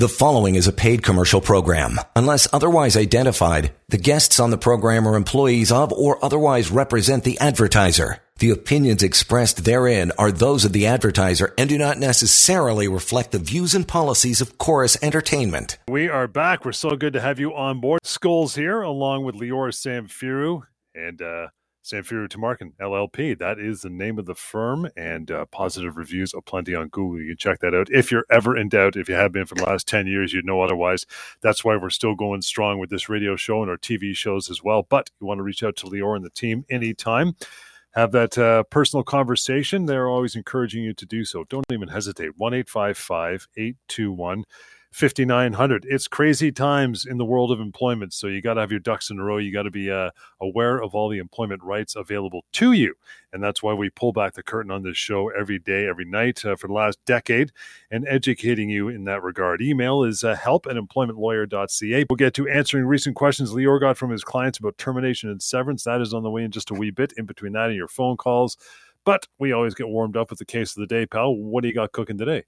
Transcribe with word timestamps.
The 0.00 0.08
following 0.08 0.54
is 0.54 0.66
a 0.66 0.72
paid 0.72 1.02
commercial 1.02 1.42
program. 1.42 2.00
Unless 2.16 2.48
otherwise 2.54 2.96
identified, 2.96 3.74
the 3.90 3.98
guests 3.98 4.40
on 4.40 4.48
the 4.48 4.56
program 4.56 5.06
are 5.06 5.14
employees 5.14 5.70
of 5.70 5.92
or 5.92 6.24
otherwise 6.24 6.70
represent 6.70 7.22
the 7.22 7.38
advertiser. 7.38 8.16
The 8.38 8.48
opinions 8.48 9.02
expressed 9.02 9.66
therein 9.66 10.10
are 10.16 10.32
those 10.32 10.64
of 10.64 10.72
the 10.72 10.86
advertiser 10.86 11.52
and 11.58 11.68
do 11.68 11.76
not 11.76 11.98
necessarily 11.98 12.88
reflect 12.88 13.32
the 13.32 13.38
views 13.38 13.74
and 13.74 13.86
policies 13.86 14.40
of 14.40 14.56
Chorus 14.56 14.96
Entertainment. 15.02 15.76
We 15.86 16.08
are 16.08 16.26
back. 16.26 16.64
We're 16.64 16.72
so 16.72 16.96
good 16.96 17.12
to 17.12 17.20
have 17.20 17.38
you 17.38 17.54
on 17.54 17.82
board. 17.82 18.00
Scholes 18.02 18.56
here, 18.56 18.80
along 18.80 19.26
with 19.26 19.34
Lior 19.34 19.68
Samfiru. 19.70 20.62
And 20.94 21.20
uh, 21.20 21.48
Samfiru 21.90 22.28
Tumarkin 22.28 22.72
LLP. 22.80 23.36
That 23.38 23.58
is 23.58 23.82
the 23.82 23.90
name 23.90 24.18
of 24.18 24.26
the 24.26 24.34
firm, 24.34 24.88
and 24.96 25.30
uh, 25.30 25.46
positive 25.46 25.96
reviews 25.96 26.32
aplenty 26.34 26.74
on 26.74 26.88
Google. 26.88 27.20
You 27.20 27.28
can 27.28 27.36
check 27.36 27.58
that 27.60 27.74
out 27.74 27.88
if 27.90 28.12
you're 28.12 28.26
ever 28.30 28.56
in 28.56 28.68
doubt. 28.68 28.96
If 28.96 29.08
you 29.08 29.16
have 29.16 29.32
been 29.32 29.46
for 29.46 29.56
the 29.56 29.64
last 29.64 29.88
10 29.88 30.06
years, 30.06 30.32
you'd 30.32 30.44
know 30.44 30.62
otherwise. 30.62 31.04
That's 31.40 31.64
why 31.64 31.76
we're 31.76 31.90
still 31.90 32.14
going 32.14 32.42
strong 32.42 32.78
with 32.78 32.90
this 32.90 33.08
radio 33.08 33.34
show 33.34 33.62
and 33.62 33.70
our 33.70 33.76
TV 33.76 34.14
shows 34.14 34.50
as 34.50 34.62
well. 34.62 34.86
But 34.88 35.10
you 35.20 35.26
want 35.26 35.38
to 35.38 35.42
reach 35.42 35.62
out 35.62 35.76
to 35.76 35.86
Lior 35.86 36.14
and 36.14 36.24
the 36.24 36.30
team 36.30 36.64
anytime. 36.70 37.34
Have 37.92 38.12
that 38.12 38.38
uh, 38.38 38.62
personal 38.64 39.02
conversation. 39.02 39.86
They're 39.86 40.08
always 40.08 40.36
encouraging 40.36 40.84
you 40.84 40.94
to 40.94 41.06
do 41.06 41.24
so. 41.24 41.42
Don't 41.44 41.64
even 41.72 41.88
hesitate. 41.88 42.38
1 42.38 42.54
821 42.54 44.44
5900 44.92 45.86
it's 45.88 46.08
crazy 46.08 46.50
times 46.50 47.04
in 47.04 47.16
the 47.16 47.24
world 47.24 47.52
of 47.52 47.60
employment. 47.60 48.12
So 48.12 48.26
you 48.26 48.42
got 48.42 48.54
to 48.54 48.60
have 48.60 48.70
your 48.72 48.80
ducks 48.80 49.08
in 49.10 49.18
a 49.18 49.24
row. 49.24 49.38
You 49.38 49.52
got 49.52 49.62
to 49.62 49.70
be 49.70 49.90
uh, 49.90 50.10
aware 50.40 50.82
of 50.82 50.94
all 50.94 51.08
the 51.08 51.18
employment 51.18 51.62
rights 51.62 51.94
available 51.94 52.44
to 52.52 52.72
you. 52.72 52.94
And 53.32 53.42
that's 53.42 53.62
why 53.62 53.72
we 53.72 53.90
pull 53.90 54.12
back 54.12 54.34
the 54.34 54.42
curtain 54.42 54.72
on 54.72 54.82
this 54.82 54.96
show 54.96 55.30
every 55.30 55.60
day 55.60 55.86
every 55.86 56.04
night 56.04 56.44
uh, 56.44 56.56
for 56.56 56.66
the 56.66 56.72
last 56.72 56.98
decade 57.06 57.52
and 57.90 58.04
educating 58.08 58.68
you 58.68 58.88
in 58.88 59.04
that 59.04 59.22
regard. 59.22 59.62
Email 59.62 60.02
is 60.02 60.24
uh, 60.24 60.34
help 60.34 60.66
at 60.66 60.76
employmentlawyer.ca 60.76 62.04
we'll 62.10 62.16
get 62.16 62.34
to 62.34 62.48
answering 62.48 62.84
recent 62.84 63.14
questions 63.14 63.52
Lior 63.52 63.80
got 63.80 63.96
from 63.96 64.10
his 64.10 64.24
clients 64.24 64.58
about 64.58 64.76
termination 64.78 65.30
and 65.30 65.40
severance. 65.42 65.84
That 65.84 66.00
is 66.00 66.12
on 66.12 66.22
the 66.22 66.30
way 66.30 66.42
in 66.42 66.50
just 66.50 66.70
a 66.70 66.74
wee 66.74 66.90
bit 66.90 67.12
in 67.16 67.26
between 67.26 67.52
that 67.52 67.68
and 67.68 67.76
your 67.76 67.88
phone 67.88 68.16
calls. 68.16 68.56
But 69.04 69.26
we 69.38 69.52
always 69.52 69.74
get 69.74 69.88
warmed 69.88 70.16
up 70.16 70.30
with 70.30 70.38
the 70.38 70.44
case 70.44 70.76
of 70.76 70.80
the 70.80 70.86
day 70.86 71.06
pal. 71.06 71.34
What 71.34 71.62
do 71.62 71.68
you 71.68 71.74
got 71.74 71.92
cooking 71.92 72.18
today 72.18 72.44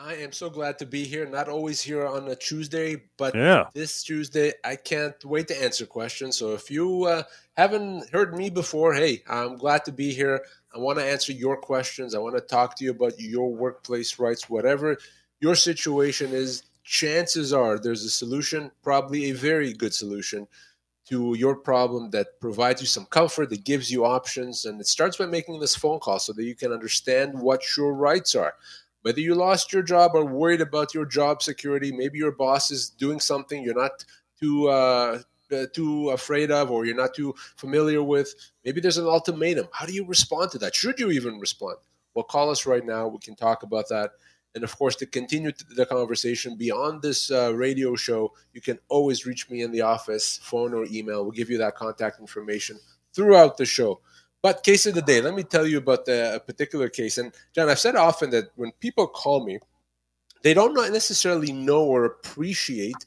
I 0.00 0.14
am 0.14 0.30
so 0.30 0.48
glad 0.48 0.78
to 0.78 0.86
be 0.86 1.02
here. 1.04 1.26
Not 1.26 1.48
always 1.48 1.82
here 1.82 2.06
on 2.06 2.28
a 2.28 2.36
Tuesday, 2.36 3.02
but 3.16 3.34
yeah. 3.34 3.64
this 3.74 4.04
Tuesday, 4.04 4.52
I 4.64 4.76
can't 4.76 5.22
wait 5.24 5.48
to 5.48 5.60
answer 5.60 5.86
questions. 5.86 6.36
So 6.36 6.52
if 6.52 6.70
you 6.70 7.04
uh, 7.04 7.24
haven't 7.56 8.08
heard 8.10 8.36
me 8.36 8.48
before, 8.48 8.94
hey, 8.94 9.24
I'm 9.28 9.56
glad 9.56 9.84
to 9.86 9.92
be 9.92 10.12
here. 10.12 10.44
I 10.72 10.78
want 10.78 11.00
to 11.00 11.04
answer 11.04 11.32
your 11.32 11.56
questions. 11.56 12.14
I 12.14 12.18
want 12.18 12.36
to 12.36 12.40
talk 12.40 12.76
to 12.76 12.84
you 12.84 12.92
about 12.92 13.18
your 13.18 13.52
workplace 13.52 14.20
rights, 14.20 14.48
whatever 14.48 14.98
your 15.40 15.56
situation 15.56 16.30
is. 16.32 16.62
Chances 16.84 17.52
are 17.52 17.78
there's 17.78 18.04
a 18.04 18.10
solution, 18.10 18.70
probably 18.82 19.30
a 19.30 19.34
very 19.34 19.72
good 19.72 19.92
solution 19.92 20.46
to 21.08 21.34
your 21.34 21.56
problem 21.56 22.10
that 22.10 22.40
provides 22.40 22.80
you 22.80 22.86
some 22.86 23.06
comfort, 23.06 23.50
that 23.50 23.64
gives 23.64 23.90
you 23.90 24.04
options. 24.04 24.64
And 24.64 24.80
it 24.80 24.86
starts 24.86 25.16
by 25.16 25.26
making 25.26 25.58
this 25.58 25.74
phone 25.74 25.98
call 25.98 26.20
so 26.20 26.32
that 26.34 26.44
you 26.44 26.54
can 26.54 26.72
understand 26.72 27.38
what 27.38 27.76
your 27.76 27.94
rights 27.94 28.36
are 28.36 28.54
whether 29.02 29.20
you 29.20 29.34
lost 29.34 29.72
your 29.72 29.82
job 29.82 30.12
or 30.14 30.24
worried 30.24 30.60
about 30.60 30.94
your 30.94 31.04
job 31.04 31.42
security, 31.42 31.92
maybe 31.92 32.18
your 32.18 32.32
boss 32.32 32.70
is 32.70 32.90
doing 32.90 33.20
something 33.20 33.62
you're 33.62 33.74
not 33.74 34.04
too 34.40 34.68
uh, 34.68 35.20
uh, 35.52 35.66
too 35.72 36.10
afraid 36.10 36.50
of 36.50 36.70
or 36.70 36.84
you're 36.84 36.96
not 36.96 37.14
too 37.14 37.34
familiar 37.56 38.02
with. 38.02 38.34
Maybe 38.64 38.80
there's 38.80 38.98
an 38.98 39.06
ultimatum. 39.06 39.68
How 39.72 39.86
do 39.86 39.92
you 39.94 40.04
respond 40.04 40.50
to 40.52 40.58
that? 40.58 40.74
Should 40.74 40.98
you 40.98 41.10
even 41.10 41.38
respond? 41.38 41.76
Well, 42.14 42.24
call 42.24 42.50
us 42.50 42.66
right 42.66 42.84
now. 42.84 43.08
We 43.08 43.18
can 43.18 43.34
talk 43.34 43.62
about 43.62 43.88
that. 43.88 44.10
And 44.54 44.64
of 44.64 44.76
course, 44.76 44.96
to 44.96 45.06
continue 45.06 45.52
the 45.76 45.86
conversation 45.86 46.56
beyond 46.56 47.02
this 47.02 47.30
uh, 47.30 47.54
radio 47.54 47.94
show, 47.94 48.32
you 48.52 48.60
can 48.60 48.78
always 48.88 49.26
reach 49.26 49.48
me 49.50 49.62
in 49.62 49.70
the 49.72 49.82
office, 49.82 50.38
phone 50.42 50.74
or 50.74 50.84
email. 50.90 51.22
We'll 51.22 51.32
give 51.32 51.50
you 51.50 51.58
that 51.58 51.76
contact 51.76 52.18
information 52.18 52.78
throughout 53.14 53.56
the 53.56 53.66
show. 53.66 54.00
But 54.42 54.62
case 54.62 54.86
of 54.86 54.94
the 54.94 55.02
day, 55.02 55.20
let 55.20 55.34
me 55.34 55.42
tell 55.42 55.66
you 55.66 55.78
about 55.78 56.04
the, 56.04 56.36
a 56.36 56.40
particular 56.40 56.88
case. 56.88 57.18
And 57.18 57.32
John, 57.54 57.68
I've 57.68 57.78
said 57.78 57.96
often 57.96 58.30
that 58.30 58.50
when 58.54 58.70
people 58.80 59.06
call 59.06 59.44
me, 59.44 59.58
they 60.42 60.54
don't 60.54 60.74
necessarily 60.92 61.52
know 61.52 61.82
or 61.82 62.04
appreciate 62.04 63.04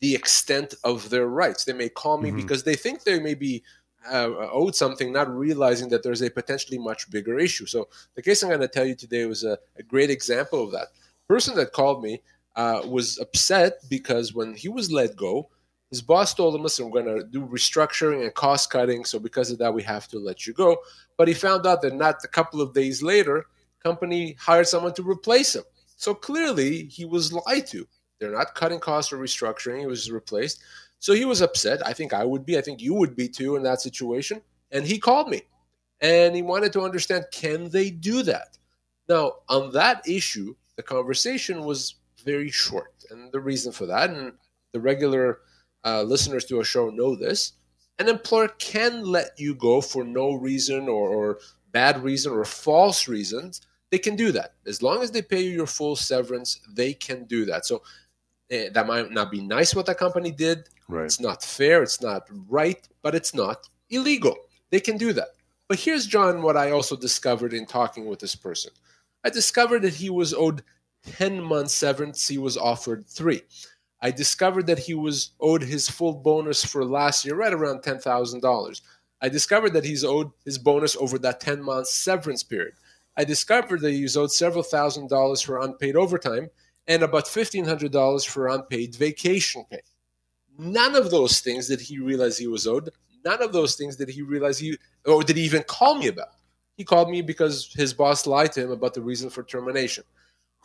the 0.00 0.14
extent 0.14 0.74
of 0.84 1.10
their 1.10 1.26
rights. 1.26 1.64
They 1.64 1.72
may 1.72 1.88
call 1.88 2.18
me 2.18 2.28
mm-hmm. 2.28 2.38
because 2.38 2.62
they 2.62 2.76
think 2.76 3.02
they 3.02 3.18
may 3.18 3.34
be 3.34 3.64
uh, 4.08 4.30
owed 4.52 4.76
something, 4.76 5.12
not 5.12 5.28
realizing 5.34 5.88
that 5.88 6.04
there's 6.04 6.22
a 6.22 6.30
potentially 6.30 6.78
much 6.78 7.10
bigger 7.10 7.38
issue. 7.38 7.66
So 7.66 7.88
the 8.14 8.22
case 8.22 8.42
I'm 8.42 8.48
going 8.48 8.60
to 8.60 8.68
tell 8.68 8.86
you 8.86 8.94
today 8.94 9.26
was 9.26 9.42
a, 9.42 9.58
a 9.76 9.82
great 9.82 10.10
example 10.10 10.62
of 10.62 10.72
that. 10.72 10.88
person 11.28 11.56
that 11.56 11.72
called 11.72 12.02
me 12.02 12.22
uh, 12.56 12.82
was 12.86 13.18
upset 13.18 13.78
because 13.88 14.34
when 14.34 14.54
he 14.54 14.68
was 14.68 14.92
let 14.92 15.16
go, 15.16 15.48
his 15.90 16.02
boss 16.02 16.34
told 16.34 16.54
him, 16.54 16.62
listen, 16.62 16.90
we're 16.90 17.02
going 17.02 17.18
to 17.18 17.24
do 17.24 17.46
restructuring 17.46 18.22
and 18.22 18.34
cost 18.34 18.70
cutting. 18.70 19.04
So 19.04 19.18
because 19.18 19.50
of 19.50 19.58
that, 19.58 19.72
we 19.72 19.82
have 19.84 20.06
to 20.08 20.18
let 20.18 20.46
you 20.46 20.52
go. 20.52 20.76
But 21.16 21.28
he 21.28 21.34
found 21.34 21.66
out 21.66 21.80
that 21.82 21.94
not 21.94 22.16
a 22.24 22.28
couple 22.28 22.60
of 22.60 22.74
days 22.74 23.02
later, 23.02 23.46
company 23.82 24.36
hired 24.38 24.68
someone 24.68 24.94
to 24.94 25.02
replace 25.02 25.56
him. 25.56 25.64
So 25.96 26.14
clearly 26.14 26.84
he 26.84 27.04
was 27.04 27.32
lied 27.32 27.66
to. 27.68 27.86
They're 28.18 28.32
not 28.32 28.54
cutting 28.54 28.80
costs 28.80 29.12
or 29.12 29.18
restructuring. 29.18 29.80
He 29.80 29.86
was 29.86 30.10
replaced. 30.10 30.60
So 30.98 31.12
he 31.14 31.24
was 31.24 31.40
upset. 31.40 31.86
I 31.86 31.92
think 31.92 32.12
I 32.12 32.24
would 32.24 32.44
be. 32.44 32.58
I 32.58 32.60
think 32.60 32.82
you 32.82 32.94
would 32.94 33.16
be 33.16 33.28
too 33.28 33.56
in 33.56 33.62
that 33.62 33.80
situation. 33.80 34.42
And 34.72 34.84
he 34.84 34.98
called 34.98 35.30
me 35.30 35.42
and 36.00 36.34
he 36.34 36.42
wanted 36.42 36.72
to 36.74 36.82
understand 36.82 37.24
can 37.32 37.70
they 37.70 37.90
do 37.90 38.22
that? 38.24 38.58
Now, 39.08 39.36
on 39.48 39.72
that 39.72 40.06
issue, 40.06 40.54
the 40.76 40.82
conversation 40.82 41.64
was 41.64 41.94
very 42.24 42.50
short. 42.50 42.92
And 43.10 43.32
the 43.32 43.40
reason 43.40 43.72
for 43.72 43.86
that, 43.86 44.10
and 44.10 44.32
the 44.72 44.80
regular 44.80 45.40
uh, 45.84 46.02
listeners 46.02 46.44
to 46.46 46.60
a 46.60 46.64
show 46.64 46.90
know 46.90 47.14
this. 47.14 47.52
An 47.98 48.08
employer 48.08 48.48
can 48.58 49.04
let 49.04 49.38
you 49.38 49.54
go 49.54 49.80
for 49.80 50.04
no 50.04 50.34
reason 50.34 50.88
or, 50.88 51.08
or 51.08 51.38
bad 51.72 52.02
reason 52.02 52.32
or 52.32 52.44
false 52.44 53.08
reasons. 53.08 53.60
They 53.90 53.98
can 53.98 54.16
do 54.16 54.32
that. 54.32 54.54
As 54.66 54.82
long 54.82 55.02
as 55.02 55.10
they 55.10 55.22
pay 55.22 55.40
you 55.40 55.50
your 55.50 55.66
full 55.66 55.96
severance, 55.96 56.60
they 56.72 56.92
can 56.92 57.24
do 57.24 57.44
that. 57.46 57.66
So 57.66 57.82
eh, 58.50 58.68
that 58.72 58.86
might 58.86 59.10
not 59.10 59.30
be 59.30 59.40
nice 59.40 59.74
what 59.74 59.86
that 59.86 59.98
company 59.98 60.30
did. 60.30 60.68
Right. 60.88 61.04
It's 61.04 61.20
not 61.20 61.42
fair. 61.42 61.82
It's 61.82 62.00
not 62.00 62.28
right, 62.48 62.86
but 63.02 63.14
it's 63.14 63.34
not 63.34 63.68
illegal. 63.90 64.36
They 64.70 64.80
can 64.80 64.96
do 64.96 65.12
that. 65.14 65.28
But 65.68 65.78
here's, 65.78 66.06
John, 66.06 66.42
what 66.42 66.56
I 66.56 66.70
also 66.70 66.96
discovered 66.96 67.52
in 67.52 67.66
talking 67.66 68.06
with 68.06 68.20
this 68.20 68.34
person. 68.34 68.72
I 69.24 69.30
discovered 69.30 69.82
that 69.82 69.94
he 69.94 70.08
was 70.08 70.32
owed 70.32 70.62
10 71.04 71.42
months 71.42 71.74
severance. 71.74 72.26
He 72.26 72.38
was 72.38 72.56
offered 72.56 73.06
three. 73.06 73.42
I 74.00 74.10
discovered 74.10 74.66
that 74.68 74.78
he 74.78 74.94
was 74.94 75.32
owed 75.40 75.62
his 75.62 75.88
full 75.88 76.14
bonus 76.14 76.64
for 76.64 76.84
last 76.84 77.24
year, 77.24 77.34
right 77.34 77.52
around 77.52 77.82
ten 77.82 77.98
thousand 77.98 78.40
dollars. 78.40 78.82
I 79.20 79.28
discovered 79.28 79.72
that 79.72 79.84
he's 79.84 80.04
owed 80.04 80.30
his 80.44 80.58
bonus 80.58 80.96
over 80.96 81.18
that 81.18 81.40
ten 81.40 81.62
month 81.62 81.88
severance 81.88 82.42
period. 82.42 82.74
I 83.16 83.24
discovered 83.24 83.80
that 83.80 83.90
he's 83.90 84.16
owed 84.16 84.30
several 84.30 84.62
thousand 84.62 85.08
dollars 85.08 85.42
for 85.42 85.60
unpaid 85.60 85.96
overtime 85.96 86.48
and 86.86 87.02
about 87.02 87.26
fifteen 87.26 87.64
hundred 87.64 87.90
dollars 87.90 88.24
for 88.24 88.46
unpaid 88.48 88.94
vacation 88.94 89.64
pay. 89.70 89.80
None 90.56 90.94
of 90.94 91.10
those 91.10 91.40
things 91.40 91.68
did 91.68 91.80
he 91.80 91.98
realize 91.98 92.38
he 92.38 92.46
was 92.46 92.66
owed. 92.66 92.90
None 93.24 93.42
of 93.42 93.52
those 93.52 93.74
things 93.74 93.96
did 93.96 94.08
he 94.08 94.22
realize 94.22 94.58
he 94.58 94.78
or 95.04 95.22
did 95.24 95.36
he 95.36 95.42
even 95.42 95.64
call 95.64 95.96
me 95.96 96.06
about. 96.06 96.28
He 96.76 96.84
called 96.84 97.10
me 97.10 97.22
because 97.22 97.72
his 97.74 97.92
boss 97.92 98.26
lied 98.26 98.52
to 98.52 98.62
him 98.62 98.70
about 98.70 98.94
the 98.94 99.00
reason 99.00 99.30
for 99.30 99.42
termination. 99.42 100.04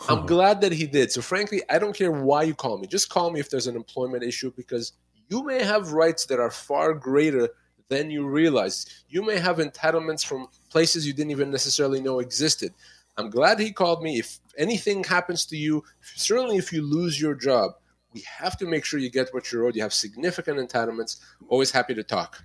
I'm 0.09 0.25
glad 0.25 0.61
that 0.61 0.71
he 0.71 0.85
did. 0.85 1.11
So, 1.11 1.21
frankly, 1.21 1.61
I 1.69 1.79
don't 1.79 1.95
care 1.95 2.11
why 2.11 2.43
you 2.43 2.53
call 2.53 2.77
me. 2.77 2.87
Just 2.87 3.09
call 3.09 3.31
me 3.31 3.39
if 3.39 3.49
there's 3.49 3.67
an 3.67 3.75
employment 3.75 4.23
issue 4.23 4.51
because 4.55 4.93
you 5.29 5.43
may 5.43 5.63
have 5.63 5.93
rights 5.93 6.25
that 6.25 6.39
are 6.39 6.51
far 6.51 6.93
greater 6.93 7.49
than 7.89 8.11
you 8.11 8.27
realize. 8.27 9.03
You 9.07 9.23
may 9.23 9.39
have 9.39 9.57
entitlements 9.57 10.25
from 10.25 10.47
places 10.69 11.07
you 11.07 11.13
didn't 11.13 11.31
even 11.31 11.51
necessarily 11.51 12.01
know 12.01 12.19
existed. 12.19 12.73
I'm 13.17 13.29
glad 13.29 13.59
he 13.59 13.71
called 13.71 14.01
me. 14.01 14.19
If 14.19 14.39
anything 14.57 15.03
happens 15.03 15.45
to 15.47 15.57
you, 15.57 15.83
certainly 16.01 16.57
if 16.57 16.73
you 16.73 16.81
lose 16.81 17.21
your 17.21 17.35
job, 17.35 17.71
we 18.13 18.21
have 18.21 18.57
to 18.57 18.65
make 18.65 18.85
sure 18.85 18.99
you 18.99 19.09
get 19.09 19.33
what 19.33 19.51
you're 19.51 19.65
owed. 19.65 19.75
You 19.75 19.83
have 19.83 19.93
significant 19.93 20.57
entitlements. 20.59 21.19
Always 21.47 21.71
happy 21.71 21.93
to 21.95 22.03
talk. 22.03 22.43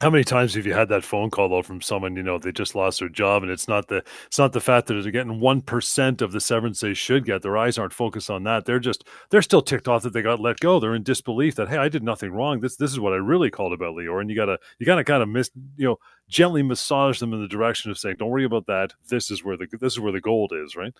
How 0.00 0.10
many 0.10 0.22
times 0.22 0.54
have 0.54 0.64
you 0.64 0.74
had 0.74 0.88
that 0.90 1.02
phone 1.02 1.28
call 1.28 1.48
though 1.48 1.62
from 1.62 1.80
someone 1.80 2.14
you 2.14 2.22
know 2.22 2.38
they 2.38 2.52
just 2.52 2.76
lost 2.76 3.00
their 3.00 3.08
job 3.08 3.42
and 3.42 3.50
it's 3.50 3.66
not 3.66 3.88
the 3.88 4.04
it's 4.28 4.38
not 4.38 4.52
the 4.52 4.60
fact 4.60 4.86
that 4.86 4.94
they're 4.94 5.10
getting 5.10 5.40
one 5.40 5.60
percent 5.60 6.22
of 6.22 6.30
the 6.30 6.40
severance 6.40 6.80
they 6.80 6.94
should 6.94 7.24
get. 7.24 7.42
Their 7.42 7.56
eyes 7.56 7.78
aren't 7.78 7.92
focused 7.92 8.30
on 8.30 8.44
that. 8.44 8.64
They're 8.64 8.78
just 8.78 9.04
they're 9.30 9.42
still 9.42 9.60
ticked 9.60 9.88
off 9.88 10.04
that 10.04 10.12
they 10.12 10.22
got 10.22 10.38
let 10.38 10.60
go. 10.60 10.78
They're 10.78 10.94
in 10.94 11.02
disbelief 11.02 11.56
that 11.56 11.68
hey 11.68 11.78
I 11.78 11.88
did 11.88 12.04
nothing 12.04 12.30
wrong. 12.30 12.60
This 12.60 12.76
this 12.76 12.92
is 12.92 13.00
what 13.00 13.12
I 13.12 13.16
really 13.16 13.50
called 13.50 13.72
about 13.72 13.96
Lior. 13.96 14.20
And 14.20 14.30
you 14.30 14.36
gotta 14.36 14.58
you 14.78 14.86
gotta 14.86 15.02
kind 15.02 15.22
of 15.22 15.28
miss 15.28 15.50
you 15.76 15.88
know 15.88 15.96
gently 16.28 16.62
massage 16.62 17.18
them 17.18 17.32
in 17.32 17.40
the 17.42 17.48
direction 17.48 17.90
of 17.90 17.98
saying 17.98 18.16
don't 18.20 18.30
worry 18.30 18.44
about 18.44 18.66
that. 18.66 18.92
This 19.08 19.32
is 19.32 19.42
where 19.42 19.56
the 19.56 19.66
this 19.80 19.94
is 19.94 20.00
where 20.00 20.12
the 20.12 20.20
gold 20.20 20.52
is 20.54 20.76
right. 20.76 20.94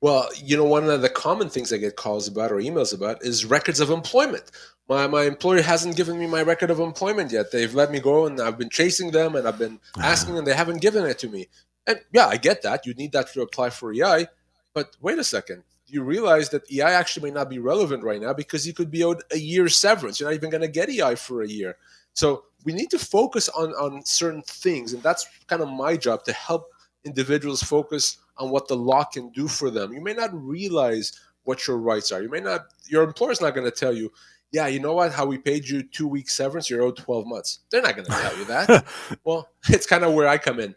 Well, 0.00 0.28
you 0.36 0.56
know, 0.56 0.64
one 0.64 0.88
of 0.90 1.00
the 1.00 1.08
common 1.08 1.48
things 1.48 1.72
I 1.72 1.78
get 1.78 1.96
calls 1.96 2.28
about 2.28 2.52
or 2.52 2.56
emails 2.56 2.94
about 2.94 3.24
is 3.24 3.44
records 3.44 3.80
of 3.80 3.90
employment. 3.90 4.50
My 4.88 5.06
my 5.06 5.22
employer 5.24 5.62
hasn't 5.62 5.96
given 5.96 6.18
me 6.18 6.26
my 6.26 6.42
record 6.42 6.70
of 6.70 6.80
employment 6.80 7.32
yet. 7.32 7.50
They've 7.50 7.74
let 7.74 7.90
me 7.90 7.98
go, 7.98 8.26
and 8.26 8.40
I've 8.40 8.58
been 8.58 8.70
chasing 8.70 9.10
them, 9.10 9.34
and 9.34 9.48
I've 9.48 9.58
been 9.58 9.80
uh-huh. 9.96 10.06
asking 10.06 10.34
them. 10.34 10.44
They 10.44 10.54
haven't 10.54 10.82
given 10.82 11.06
it 11.06 11.18
to 11.20 11.28
me. 11.28 11.48
And 11.86 12.00
yeah, 12.12 12.26
I 12.26 12.36
get 12.36 12.62
that. 12.62 12.84
You 12.84 12.94
need 12.94 13.12
that 13.12 13.32
to 13.32 13.42
apply 13.42 13.70
for 13.70 13.92
EI. 13.92 14.26
But 14.74 14.96
wait 15.00 15.18
a 15.18 15.24
second. 15.24 15.62
you 15.88 16.02
realize 16.02 16.50
that 16.50 16.70
EI 16.70 16.82
actually 16.82 17.30
may 17.30 17.34
not 17.34 17.48
be 17.48 17.60
relevant 17.60 18.02
right 18.02 18.20
now 18.20 18.32
because 18.32 18.66
you 18.66 18.74
could 18.74 18.90
be 18.90 19.04
owed 19.04 19.22
a 19.32 19.38
year's 19.38 19.76
severance. 19.76 20.18
You're 20.18 20.28
not 20.28 20.34
even 20.34 20.50
going 20.50 20.62
to 20.62 20.68
get 20.68 20.90
EI 20.90 21.14
for 21.14 21.42
a 21.42 21.48
year. 21.48 21.76
So 22.12 22.44
we 22.64 22.72
need 22.72 22.90
to 22.90 22.98
focus 22.98 23.48
on 23.48 23.70
on 23.74 24.04
certain 24.04 24.42
things, 24.42 24.92
and 24.92 25.02
that's 25.02 25.26
kind 25.46 25.62
of 25.62 25.68
my 25.68 25.96
job 25.96 26.24
to 26.24 26.32
help 26.32 26.70
individuals 27.04 27.62
focus 27.62 28.18
on 28.38 28.50
what 28.50 28.68
the 28.68 28.76
law 28.76 29.04
can 29.04 29.30
do 29.30 29.48
for 29.48 29.70
them. 29.70 29.92
You 29.92 30.00
may 30.00 30.14
not 30.14 30.30
realize 30.32 31.18
what 31.44 31.66
your 31.66 31.78
rights 31.78 32.12
are. 32.12 32.22
You 32.22 32.28
may 32.28 32.40
not. 32.40 32.66
Your 32.86 33.02
employer's 33.02 33.40
not 33.40 33.54
going 33.54 33.70
to 33.70 33.76
tell 33.76 33.94
you. 33.94 34.12
Yeah, 34.52 34.68
you 34.68 34.78
know 34.78 34.94
what? 34.94 35.12
How 35.12 35.26
we 35.26 35.38
paid 35.38 35.68
you 35.68 35.82
two 35.82 36.06
weeks 36.06 36.36
severance, 36.36 36.70
you're 36.70 36.82
owed 36.82 36.96
12 36.96 37.26
months. 37.26 37.60
They're 37.70 37.82
not 37.82 37.96
going 37.96 38.06
to 38.06 38.12
tell 38.12 38.38
you 38.38 38.44
that. 38.46 38.86
well, 39.24 39.48
it's 39.68 39.86
kind 39.86 40.04
of 40.04 40.14
where 40.14 40.28
I 40.28 40.38
come 40.38 40.60
in. 40.60 40.74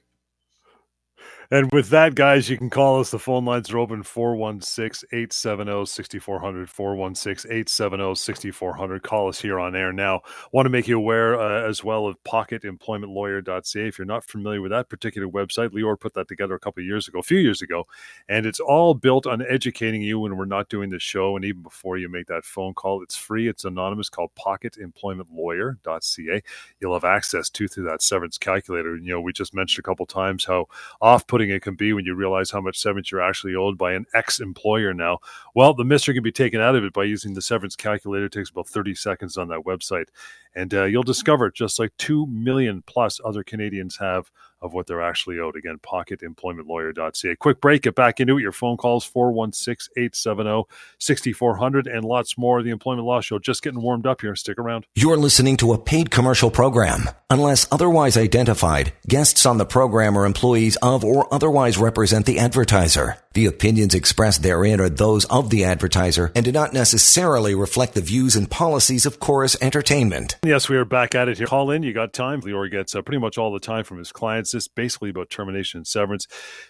And 1.51 1.67
with 1.71 1.89
that, 1.89 2.13
guys, 2.13 2.47
you 2.47 2.59
can 2.59 2.69
call 2.69 2.99
us. 2.99 3.09
The 3.09 3.17
phone 3.17 3.43
lines 3.43 3.71
are 3.71 3.79
open 3.79 4.03
416 4.03 5.09
870 5.11 5.87
6400. 5.87 6.69
416 6.69 7.51
870 7.51 8.13
6400. 8.13 9.01
Call 9.01 9.29
us 9.29 9.41
here 9.41 9.59
on 9.59 9.75
air 9.75 9.91
now. 9.91 10.21
Want 10.51 10.67
to 10.67 10.69
make 10.69 10.87
you 10.87 10.95
aware 10.95 11.39
uh, 11.39 11.67
as 11.67 11.83
well 11.83 12.05
of 12.05 12.23
pocketemploymentlawyer.ca. 12.23 13.87
If 13.87 13.97
you're 13.97 14.05
not 14.05 14.25
familiar 14.25 14.61
with 14.61 14.69
that 14.69 14.89
particular 14.89 15.27
website, 15.27 15.69
Lior 15.69 15.99
put 15.99 16.13
that 16.13 16.27
together 16.27 16.53
a 16.53 16.59
couple 16.59 16.83
years 16.83 17.07
ago, 17.07 17.17
a 17.17 17.23
few 17.23 17.39
years 17.39 17.63
ago. 17.63 17.87
And 18.27 18.45
it's 18.45 18.59
all 18.59 18.93
built 18.93 19.25
on 19.25 19.41
educating 19.41 20.03
you 20.03 20.19
when 20.19 20.37
we're 20.37 20.45
not 20.45 20.69
doing 20.69 20.91
the 20.91 20.99
show. 20.99 21.35
And 21.35 21.43
even 21.43 21.63
before 21.63 21.97
you 21.97 22.09
make 22.09 22.27
that 22.27 22.45
phone 22.45 22.75
call, 22.75 23.01
it's 23.01 23.17
free, 23.17 23.47
it's 23.47 23.65
anonymous, 23.65 24.07
called 24.07 24.29
pocketemploymentlawyer.ca. 24.35 26.43
You'll 26.79 26.93
have 26.93 27.05
access 27.05 27.49
to 27.49 27.67
through 27.67 27.85
that 27.85 28.03
severance 28.03 28.37
calculator. 28.37 28.97
You 28.97 29.13
know, 29.13 29.21
we 29.21 29.33
just 29.33 29.55
mentioned 29.55 29.83
a 29.83 29.87
couple 29.87 30.05
times 30.05 30.45
how 30.45 30.67
off 31.01 31.25
putting 31.39 31.55
it 31.55 31.61
can 31.61 31.75
be 31.75 31.93
when 31.93 32.03
you 32.03 32.13
realize 32.13 32.51
how 32.51 32.59
much 32.59 32.77
severance 32.77 33.11
you're 33.11 33.21
actually 33.21 33.55
owed 33.55 33.77
by 33.77 33.93
an 33.93 34.05
ex 34.13 34.41
employer 34.41 34.93
now. 34.93 35.19
Well, 35.55 35.73
the 35.73 35.85
mystery 35.85 36.13
can 36.13 36.23
be 36.23 36.33
taken 36.33 36.59
out 36.59 36.75
of 36.75 36.83
it 36.83 36.91
by 36.91 37.05
using 37.05 37.33
the 37.33 37.41
severance 37.41 37.77
calculator. 37.77 38.25
It 38.25 38.33
takes 38.33 38.49
about 38.49 38.67
30 38.67 38.93
seconds 38.95 39.37
on 39.37 39.47
that 39.47 39.61
website. 39.61 40.07
And 40.55 40.73
uh, 40.73 40.85
you'll 40.85 41.03
discover, 41.03 41.51
just 41.51 41.79
like 41.79 41.95
2 41.97 42.25
million 42.27 42.83
plus 42.85 43.19
other 43.23 43.43
Canadians 43.43 43.97
have, 43.97 44.31
of 44.61 44.73
what 44.73 44.87
they're 44.87 45.01
actually 45.01 45.39
owed. 45.39 45.55
Again, 45.55 45.79
pocketemploymentlawyer.ca. 45.79 47.35
Quick 47.35 47.61
break, 47.61 47.83
get 47.83 47.95
back 47.95 48.19
into 48.19 48.37
it. 48.37 48.41
Your 48.41 48.51
phone 48.51 48.77
calls 48.77 49.05
416 49.05 49.93
870 49.97 50.63
6400 50.99 51.87
and 51.87 52.03
lots 52.03 52.37
more. 52.37 52.61
The 52.61 52.69
Employment 52.69 53.07
Law 53.07 53.21
Show 53.21 53.39
just 53.39 53.61
getting 53.61 53.81
warmed 53.81 54.05
up 54.05 54.21
here. 54.21 54.35
Stick 54.35 54.57
around. 54.57 54.85
You're 54.95 55.17
listening 55.17 55.57
to 55.57 55.73
a 55.73 55.77
paid 55.77 56.11
commercial 56.11 56.51
program. 56.51 57.09
Unless 57.29 57.67
otherwise 57.71 58.17
identified, 58.17 58.93
guests 59.07 59.45
on 59.45 59.57
the 59.57 59.65
program 59.65 60.17
are 60.17 60.25
employees 60.25 60.77
of 60.77 61.05
or 61.05 61.31
otherwise 61.33 61.77
represent 61.77 62.25
the 62.25 62.39
advertiser. 62.39 63.17
The 63.33 63.45
opinions 63.45 63.93
expressed 63.93 64.41
therein 64.41 64.81
are 64.81 64.89
those 64.89 65.25
of 65.25 65.51
the 65.51 65.63
advertiser 65.65 66.31
and 66.35 66.43
do 66.43 66.51
not 66.51 66.73
necessarily 66.73 67.53
reflect 67.53 67.93
the 67.93 68.01
views 68.01 68.35
and 68.35 68.49
policies 68.49 69.05
of 69.05 69.19
Chorus 69.19 69.55
Entertainment. 69.61 70.37
Yes, 70.45 70.69
we 70.69 70.77
are 70.77 70.85
back 70.85 71.15
at 71.15 71.27
it 71.27 71.37
here. 71.37 71.47
Call 71.47 71.69
in. 71.69 71.83
You 71.83 71.91
got 71.91 72.13
time. 72.13 72.41
Lior 72.41 72.71
gets 72.71 72.95
uh, 72.95 73.01
pretty 73.01 73.19
much 73.19 73.37
all 73.37 73.51
the 73.51 73.59
time 73.59 73.83
from 73.83 73.97
his 73.97 74.13
clients. 74.13 74.51
This 74.51 74.69
basically 74.69 75.09
about 75.09 75.29
termination 75.29 75.79
and 75.79 75.87
severance. 75.87 76.27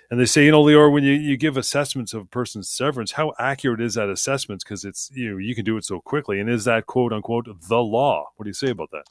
And 0.10 0.20
they 0.20 0.26
say, 0.26 0.46
you 0.46 0.52
know, 0.52 0.64
Lior, 0.64 0.92
when 0.92 1.04
you, 1.04 1.14
you 1.14 1.38
give 1.38 1.56
assessments 1.56 2.16
of 2.16 2.24
a 2.24 2.26
person's 2.26 2.68
severance, 2.68 3.12
how 3.12 3.34
accurate 3.38 3.80
is 3.80 3.94
that 3.94 4.10
assessment? 4.10 4.64
Because 4.64 4.86
it's, 4.86 5.12
you 5.14 5.32
know, 5.32 5.38
you 5.38 5.54
can 5.54 5.66
do 5.66 5.78
it 5.78 5.86
so 5.86 6.00
quickly. 6.02 6.40
And 6.40 6.50
is 6.50 6.66
that 6.66 6.88
quote 6.88 7.14
unquote 7.14 7.46
the 7.68 7.78
law? 7.78 8.26
What 8.38 8.46
do 8.46 8.50
you 8.50 8.56
say 8.56 8.72
about 8.72 8.90
that? 8.90 9.04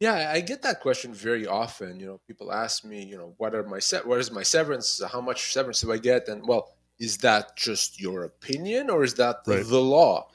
Yeah, 0.00 0.32
I 0.34 0.40
get 0.40 0.62
that 0.62 0.80
question 0.80 1.14
very 1.14 1.46
often. 1.46 2.00
You 2.00 2.06
know, 2.06 2.20
people 2.26 2.52
ask 2.52 2.84
me, 2.84 3.04
you 3.04 3.16
know, 3.16 3.34
what 3.38 3.54
are 3.54 3.62
my 3.62 3.78
set 3.78 4.04
what 4.04 4.18
is 4.18 4.32
my 4.32 4.42
severance? 4.42 5.00
How 5.10 5.20
much 5.20 5.52
severance 5.52 5.80
do 5.80 5.92
I 5.92 5.98
get? 5.98 6.26
And 6.26 6.46
well, 6.46 6.74
is 6.98 7.18
that 7.18 7.56
just 7.56 8.00
your 8.00 8.24
opinion 8.24 8.90
or 8.90 9.04
is 9.04 9.14
that 9.14 9.36
right. 9.46 9.64
the 9.64 9.80
law? 9.80 10.28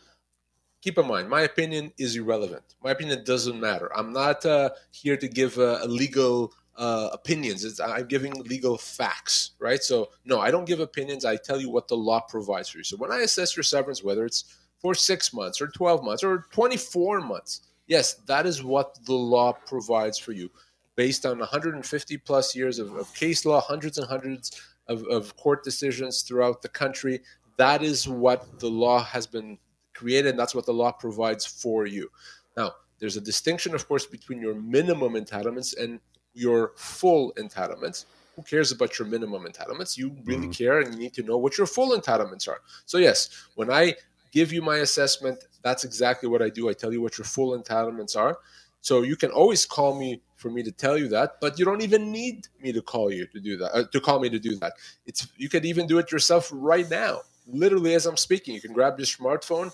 Keep 0.82 0.98
in 0.98 1.08
mind, 1.08 1.30
my 1.30 1.42
opinion 1.42 1.92
is 1.98 2.16
irrelevant. 2.16 2.76
My 2.84 2.92
opinion 2.92 3.24
doesn't 3.24 3.60
matter. 3.60 3.96
I'm 3.96 4.12
not 4.12 4.46
uh, 4.46 4.72
here 4.92 5.16
to 5.18 5.28
give 5.28 5.58
a 5.58 5.86
legal 5.86 6.54
uh, 6.76 7.10
opinions. 7.14 7.64
It's, 7.64 7.80
I'm 7.80 8.08
giving 8.08 8.34
legal 8.44 8.78
facts, 8.78 9.52
right? 9.60 9.84
So 9.84 10.10
no, 10.26 10.40
I 10.40 10.50
don't 10.50 10.66
give 10.66 10.80
opinions. 10.80 11.24
I 11.24 11.36
tell 11.36 11.62
you 11.62 11.70
what 11.70 11.88
the 11.88 11.96
law 11.96 12.20
provides 12.22 12.70
for 12.70 12.80
you. 12.80 12.84
So 12.84 12.98
when 12.98 13.12
I 13.12 13.20
assess 13.20 13.56
your 13.56 13.64
severance, 13.64 14.04
whether 14.04 14.26
it's 14.26 14.58
for 14.80 14.96
six 14.96 15.34
months 15.34 15.62
or 15.62 15.68
12 15.68 16.04
months 16.04 16.24
or 16.24 16.48
24 16.52 17.22
months 17.22 17.62
Yes, 17.92 18.14
that 18.26 18.46
is 18.46 18.64
what 18.64 18.98
the 19.04 19.14
law 19.14 19.52
provides 19.52 20.18
for 20.18 20.32
you 20.32 20.50
based 20.96 21.26
on 21.26 21.40
150 21.40 22.18
plus 22.20 22.56
years 22.56 22.80
of, 22.80 22.96
of 22.96 23.14
case 23.14 23.46
law, 23.46 23.60
hundreds 23.60 23.98
and 23.98 24.08
hundreds 24.08 24.62
of, 24.88 25.04
of 25.08 25.36
court 25.36 25.66
decisions 25.66 26.22
throughout 26.22 26.62
the 26.62 26.70
country. 26.70 27.20
That 27.58 27.84
is 27.84 28.08
what 28.08 28.60
the 28.60 28.70
law 28.70 29.04
has 29.04 29.28
been 29.28 29.58
created, 30.02 30.32
and 30.32 30.40
that's 30.40 30.56
what 30.56 30.66
the 30.66 30.74
law 30.74 30.92
provides 30.92 31.46
for 31.46 31.86
you. 31.86 32.10
Now, 32.58 32.74
there's 33.00 33.18
a 33.18 33.22
distinction, 33.22 33.76
of 33.76 33.88
course, 33.88 34.06
between 34.06 34.42
your 34.42 34.56
minimum 34.56 35.14
entitlements 35.14 35.78
and 35.82 36.00
your 36.34 36.72
full 36.76 37.34
entitlements. 37.38 38.06
Who 38.36 38.44
cares 38.44 38.72
about 38.72 38.98
your 38.98 39.08
minimum 39.08 39.44
entitlements? 39.44 39.98
You 39.98 40.16
really 40.24 40.44
mm-hmm. 40.44 40.52
care, 40.52 40.80
and 40.80 40.94
you 40.94 41.00
need 41.00 41.14
to 41.14 41.24
know 41.24 41.38
what 41.38 41.58
your 41.58 41.68
full 41.68 41.98
entitlements 41.98 42.48
are. 42.48 42.62
So, 42.86 42.98
yes, 42.98 43.48
when 43.56 43.70
I 43.72 43.96
give 44.32 44.52
you 44.52 44.62
my 44.62 44.78
assessment. 44.78 45.46
That's 45.62 45.84
exactly 45.84 46.28
what 46.28 46.42
I 46.42 46.50
do. 46.50 46.70
I 46.70 46.74
tell 46.74 46.92
you 46.92 47.02
what 47.02 47.18
your 47.18 47.26
full 47.26 47.58
entitlements 47.58 48.16
are. 48.16 48.38
So 48.82 49.04
you 49.04 49.16
can 49.16 49.30
always 49.30 49.66
call 49.66 49.98
me 50.00 50.22
for 50.38 50.50
me 50.50 50.64
to 50.64 50.72
tell 50.72 50.98
you 50.98 51.08
that, 51.10 51.34
but 51.40 51.60
you 51.60 51.66
don't 51.66 51.82
even 51.82 52.12
need 52.12 52.48
me 52.60 52.72
to 52.72 52.82
call 52.82 53.12
you 53.12 53.28
to 53.28 53.40
do 53.40 53.58
that. 53.58 53.72
Uh, 53.76 53.84
to 53.92 54.00
call 54.00 54.20
me 54.20 54.28
to 54.30 54.40
do 54.40 54.56
that. 54.56 54.74
It's 55.06 55.28
you 55.38 55.50
could 55.50 55.66
even 55.66 55.86
do 55.86 56.00
it 56.00 56.12
yourself 56.12 56.50
right 56.52 56.90
now, 56.90 57.20
literally 57.48 57.94
as 57.94 58.06
I'm 58.06 58.18
speaking. 58.18 58.54
You 58.54 58.62
can 58.62 58.74
grab 58.74 59.00
your 59.00 59.06
smartphone 59.06 59.72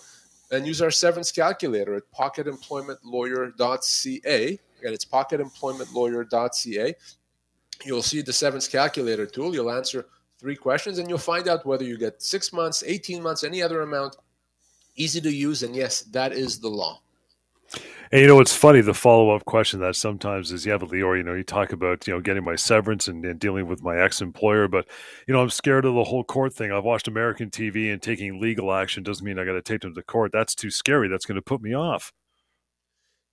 and 0.52 0.66
use 0.66 0.82
our 0.82 0.92
severance 0.92 1.32
calculator 1.32 1.96
at 1.96 2.04
pocketemploymentlawyer.ca. 2.18 4.60
Again, 4.80 4.94
it's 4.94 5.06
pocketemploymentlawyer.ca. 5.06 6.96
You'll 7.86 8.02
see 8.02 8.22
the 8.22 8.34
severance 8.34 8.68
calculator 8.68 9.26
tool. 9.26 9.54
You'll 9.54 9.72
answer 9.72 10.06
three 10.40 10.56
questions 10.56 11.00
and 11.00 11.10
you'll 11.10 11.18
find 11.18 11.48
out 11.48 11.66
whether 11.66 11.84
you 11.84 11.98
get 11.98 12.22
six 12.22 12.54
months, 12.54 12.84
18 12.86 13.22
months, 13.22 13.44
any 13.44 13.62
other 13.62 13.82
amount 13.82 14.16
easy 14.98 15.22
to 15.22 15.32
use, 15.32 15.64
and 15.64 15.76
yes, 15.76 16.02
that 16.02 16.34
is 16.34 16.60
the 16.60 16.68
law. 16.68 17.02
And 18.12 18.22
you 18.22 18.28
know, 18.28 18.40
it's 18.40 18.56
funny. 18.56 18.82
The 18.82 18.94
follow 18.94 19.32
up 19.32 19.46
question 19.46 19.80
that 19.82 19.96
sometimes 19.96 20.52
is, 20.52 20.66
yeah, 20.66 20.78
but 20.78 20.90
Lior, 20.90 21.18
you 21.18 21.24
know, 21.24 21.34
you 21.34 21.44
talk 21.44 21.74
about 21.74 22.08
you 22.08 22.14
know 22.14 22.22
getting 22.22 22.44
my 22.44 22.56
severance 22.56 23.08
and, 23.08 23.24
and 23.26 23.40
dealing 23.40 23.68
with 23.68 23.84
my 23.84 23.98
ex 23.98 24.22
employer, 24.22 24.68
but 24.68 24.88
you 25.28 25.34
know, 25.34 25.42
I'm 25.42 25.50
scared 25.50 25.86
of 25.86 25.94
the 25.94 26.06
whole 26.06 26.24
court 26.24 26.54
thing. 26.54 26.72
I've 26.72 26.86
watched 26.86 27.08
American 27.08 27.50
TV, 27.50 27.92
and 27.92 28.02
taking 28.02 28.40
legal 28.40 28.72
action 28.72 29.04
doesn't 29.04 29.26
mean 29.26 29.38
I 29.38 29.46
got 29.46 29.54
to 29.54 29.62
take 29.62 29.82
them 29.82 29.94
to 29.96 30.04
court. 30.04 30.32
That's 30.32 30.56
too 30.56 30.72
scary. 30.72 31.10
That's 31.10 31.26
going 31.26 31.36
to 31.36 31.42
put 31.42 31.62
me 31.62 31.74
off. 31.74 32.14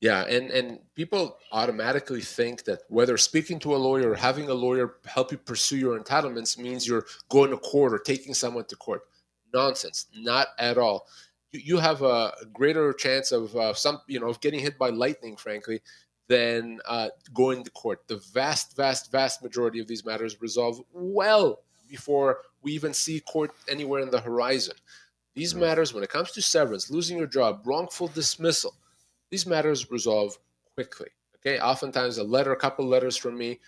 Yeah, 0.01 0.23
and 0.23 0.51
and 0.51 0.81
people 0.97 1.39
automatically 1.53 2.21
think 2.21 2.65
that 2.65 2.81
whether 2.89 3.17
speaking 3.17 3.61
to 3.61 3.77
a 3.77 3.79
lawyer 3.79 4.11
or 4.11 4.15
having 4.17 4.51
a 4.51 4.55
lawyer 4.55 4.97
help 5.07 5.31
you 5.31 5.39
pursue 5.39 5.77
your 5.77 5.99
entitlements 5.99 6.59
means 6.59 6.87
you're 6.87 7.07
going 7.29 7.51
to 7.51 7.57
court 7.59 7.95
or 7.95 8.01
taking 8.01 8.35
someone 8.35 8.65
to 8.67 8.77
court. 8.77 9.03
Nonsense, 9.53 10.07
not 10.17 10.49
at 10.59 10.79
all 10.79 11.07
you 11.55 11.79
have 11.79 12.03
a 12.03 12.33
greater 12.53 12.93
chance 12.93 13.33
of 13.33 13.55
uh, 13.57 13.75
some, 13.75 14.01
you 14.07 14.21
know, 14.21 14.29
of 14.29 14.41
getting 14.41 14.61
hit 14.61 14.79
by 14.79 14.91
lightning, 14.91 15.37
frankly, 15.37 15.81
than 16.29 16.81
uh, 16.87 17.09
going 17.33 17.65
to 17.65 17.71
court. 17.71 18.03
The 18.09 18.17
vast, 18.33 18.77
vast, 18.77 19.13
vast 19.13 19.43
majority 19.43 19.81
of 19.81 19.87
these 19.87 20.05
matters 20.05 20.41
resolve 20.41 20.81
well 20.93 21.61
before 21.89 22.39
we 22.63 22.73
even 22.73 22.95
see 22.95 23.21
court 23.21 23.53
anywhere 23.69 24.01
in 24.01 24.11
the 24.11 24.21
horizon. 24.21 24.75
These 25.35 25.55
matters, 25.55 25.93
when 25.93 26.05
it 26.05 26.11
comes 26.11 26.31
to 26.33 26.43
severance, 26.43 26.91
losing 26.91 27.19
your 27.19 27.27
job, 27.27 27.63
wrongful 27.65 28.09
dismissal, 28.09 28.75
these 29.31 29.47
matters 29.47 29.91
resolve 29.91 30.39
quickly. 30.75 31.09
Okay, 31.37 31.59
oftentimes 31.59 32.19
a 32.19 32.25
letter, 32.25 32.53
a 32.53 32.57
couple 32.57 32.87
letters 32.87 33.17
from 33.17 33.37
me, 33.37 33.61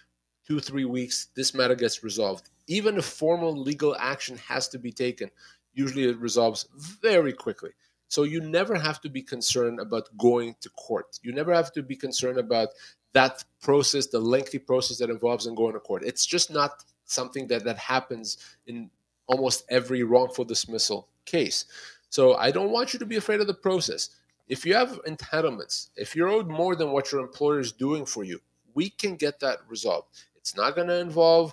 two, 0.46 0.60
three 0.60 0.84
weeks, 0.84 1.28
this 1.34 1.54
matter 1.54 1.74
gets 1.74 2.04
resolved. 2.04 2.50
Even 2.68 2.98
a 2.98 3.02
formal 3.02 3.54
legal 3.54 3.94
action 3.96 4.38
has 4.38 4.68
to 4.68 4.78
be 4.78 4.92
taken, 4.92 5.30
usually 5.76 6.08
it 6.08 6.18
resolves 6.18 6.66
very 6.74 7.32
quickly. 7.32 7.70
So 8.08 8.22
you 8.22 8.40
never 8.40 8.76
have 8.76 9.00
to 9.02 9.08
be 9.08 9.22
concerned 9.22 9.78
about 9.78 10.08
going 10.16 10.56
to 10.60 10.70
court. 10.70 11.18
You 11.22 11.32
never 11.32 11.54
have 11.54 11.72
to 11.72 11.82
be 11.82 11.96
concerned 11.96 12.38
about 12.38 12.70
that 13.12 13.44
process, 13.62 14.06
the 14.06 14.20
lengthy 14.20 14.58
process 14.58 14.98
that 14.98 15.10
involves 15.10 15.46
in 15.46 15.54
going 15.54 15.74
to 15.74 15.80
court. 15.80 16.02
It's 16.04 16.26
just 16.26 16.50
not 16.50 16.84
something 17.04 17.46
that, 17.48 17.64
that 17.64 17.78
happens 17.78 18.38
in 18.66 18.90
almost 19.26 19.64
every 19.68 20.02
wrongful 20.02 20.44
dismissal 20.44 21.08
case. 21.24 21.66
So 22.10 22.34
I 22.34 22.50
don't 22.50 22.70
want 22.70 22.92
you 22.92 22.98
to 23.00 23.06
be 23.06 23.16
afraid 23.16 23.40
of 23.40 23.46
the 23.46 23.54
process. 23.54 24.10
If 24.48 24.64
you 24.64 24.74
have 24.74 25.00
entitlements, 25.06 25.88
if 25.96 26.14
you're 26.14 26.28
owed 26.28 26.48
more 26.48 26.76
than 26.76 26.92
what 26.92 27.10
your 27.10 27.20
employer 27.20 27.58
is 27.58 27.72
doing 27.72 28.06
for 28.06 28.22
you, 28.24 28.40
we 28.74 28.90
can 28.90 29.16
get 29.16 29.40
that 29.40 29.58
resolved. 29.68 30.08
It's 30.46 30.56
not 30.56 30.76
going 30.76 30.86
to 30.86 31.00
involve 31.00 31.52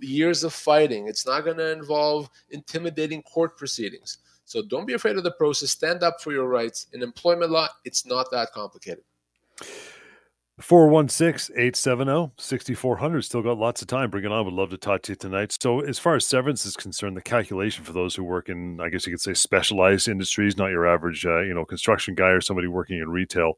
years 0.00 0.42
of 0.42 0.52
fighting. 0.52 1.06
It's 1.06 1.24
not 1.24 1.44
going 1.44 1.58
to 1.58 1.70
involve 1.70 2.28
intimidating 2.50 3.22
court 3.22 3.56
proceedings. 3.56 4.18
So 4.46 4.62
don't 4.68 4.84
be 4.84 4.94
afraid 4.94 5.16
of 5.16 5.22
the 5.22 5.30
process. 5.30 5.70
Stand 5.70 6.02
up 6.02 6.20
for 6.20 6.32
your 6.32 6.48
rights. 6.48 6.88
In 6.92 7.04
employment 7.04 7.52
law, 7.52 7.68
it's 7.84 8.04
not 8.04 8.32
that 8.32 8.50
complicated. 8.50 9.04
416 10.60 11.54
870 11.56 12.32
6400. 12.36 13.22
Still 13.22 13.42
got 13.42 13.58
lots 13.58 13.80
of 13.80 13.86
time. 13.86 14.10
Bring 14.10 14.24
it 14.24 14.32
on. 14.32 14.44
Would 14.44 14.54
love 14.54 14.70
to 14.70 14.76
talk 14.76 15.02
to 15.02 15.12
you 15.12 15.16
tonight. 15.16 15.56
So, 15.60 15.78
as 15.78 16.00
far 16.00 16.16
as 16.16 16.26
severance 16.26 16.66
is 16.66 16.74
concerned, 16.74 17.16
the 17.16 17.22
calculation 17.22 17.84
for 17.84 17.92
those 17.92 18.16
who 18.16 18.24
work 18.24 18.48
in, 18.48 18.80
I 18.80 18.88
guess 18.88 19.06
you 19.06 19.12
could 19.12 19.20
say, 19.20 19.34
specialized 19.34 20.08
industries, 20.08 20.56
not 20.56 20.70
your 20.70 20.84
average, 20.84 21.24
uh, 21.24 21.42
you 21.42 21.54
know, 21.54 21.64
construction 21.64 22.16
guy 22.16 22.30
or 22.30 22.40
somebody 22.40 22.66
working 22.66 22.98
in 22.98 23.08
retail, 23.08 23.52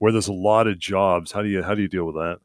where 0.00 0.10
there's 0.10 0.26
a 0.26 0.32
lot 0.32 0.66
of 0.66 0.80
jobs. 0.80 1.30
How 1.30 1.42
do 1.42 1.48
you 1.48 1.62
how 1.62 1.76
do 1.76 1.82
you 1.82 1.88
deal 1.88 2.04
with 2.04 2.16
that? 2.16 2.40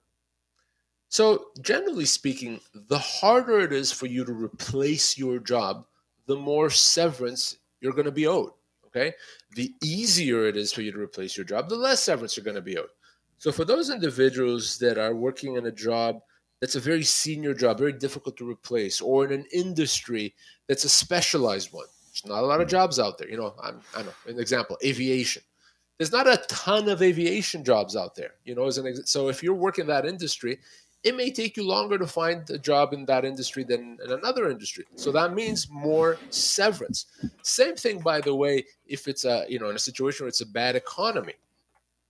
So, 1.09 1.47
generally 1.61 2.05
speaking, 2.05 2.59
the 2.73 2.99
harder 2.99 3.59
it 3.59 3.73
is 3.73 3.91
for 3.91 4.05
you 4.05 4.23
to 4.25 4.31
replace 4.31 5.17
your 5.17 5.39
job, 5.39 5.85
the 6.27 6.35
more 6.35 6.69
severance 6.69 7.57
you're 7.81 7.93
going 7.93 8.05
to 8.05 8.11
be 8.11 8.27
owed. 8.27 8.51
Okay, 8.87 9.13
the 9.55 9.71
easier 9.83 10.47
it 10.47 10.57
is 10.57 10.71
for 10.71 10.81
you 10.81 10.91
to 10.91 10.99
replace 10.99 11.37
your 11.37 11.45
job, 11.45 11.69
the 11.69 11.75
less 11.75 12.01
severance 12.01 12.35
you're 12.35 12.43
going 12.43 12.55
to 12.55 12.61
be 12.61 12.77
owed. 12.77 12.89
So 13.37 13.51
for 13.51 13.63
those 13.63 13.89
individuals 13.89 14.77
that 14.79 14.97
are 14.97 15.15
working 15.15 15.55
in 15.55 15.67
a 15.67 15.71
job 15.71 16.21
that's 16.59 16.75
a 16.75 16.79
very 16.79 17.03
senior 17.03 17.53
job, 17.53 17.77
very 17.77 17.93
difficult 17.93 18.35
to 18.37 18.49
replace, 18.49 18.99
or 18.99 19.25
in 19.25 19.31
an 19.31 19.45
industry 19.53 20.33
that's 20.67 20.83
a 20.83 20.89
specialized 20.89 21.71
one, 21.71 21.85
there's 22.07 22.25
not 22.25 22.43
a 22.43 22.47
lot 22.47 22.61
of 22.61 22.67
jobs 22.67 22.99
out 22.99 23.17
there. 23.17 23.29
You 23.29 23.37
know, 23.37 23.53
I'm, 23.63 23.79
I 23.95 24.01
know, 24.01 24.13
an 24.27 24.39
example, 24.39 24.77
aviation. 24.83 25.43
There's 25.97 26.11
not 26.11 26.27
a 26.27 26.43
ton 26.47 26.89
of 26.89 27.01
aviation 27.01 27.63
jobs 27.63 27.95
out 27.95 28.15
there. 28.15 28.31
You 28.43 28.55
know, 28.55 28.65
as 28.65 28.77
an 28.77 28.87
ex- 28.87 29.11
so 29.11 29.29
if 29.29 29.41
you're 29.43 29.53
working 29.53 29.87
that 29.87 30.05
industry, 30.05 30.59
it 31.03 31.15
may 31.15 31.31
take 31.31 31.55
you 31.55 31.63
longer 31.63 31.97
to 31.97 32.07
find 32.07 32.49
a 32.49 32.57
job 32.57 32.93
in 32.93 33.05
that 33.05 33.23
industry 33.23 33.63
than 33.63 33.97
in 34.03 34.11
another 34.11 34.49
industry. 34.49 34.85
So 34.95 35.11
that 35.13 35.33
means 35.33 35.69
more 35.69 36.17
severance. 36.29 37.05
Same 37.41 37.75
thing, 37.75 37.99
by 37.99 38.19
the 38.19 38.35
way, 38.35 38.65
if 38.85 39.07
it's 39.07 39.25
a 39.25 39.45
you 39.47 39.59
know 39.59 39.69
in 39.69 39.75
a 39.75 39.79
situation 39.79 40.25
where 40.25 40.29
it's 40.29 40.41
a 40.41 40.45
bad 40.45 40.75
economy 40.75 41.33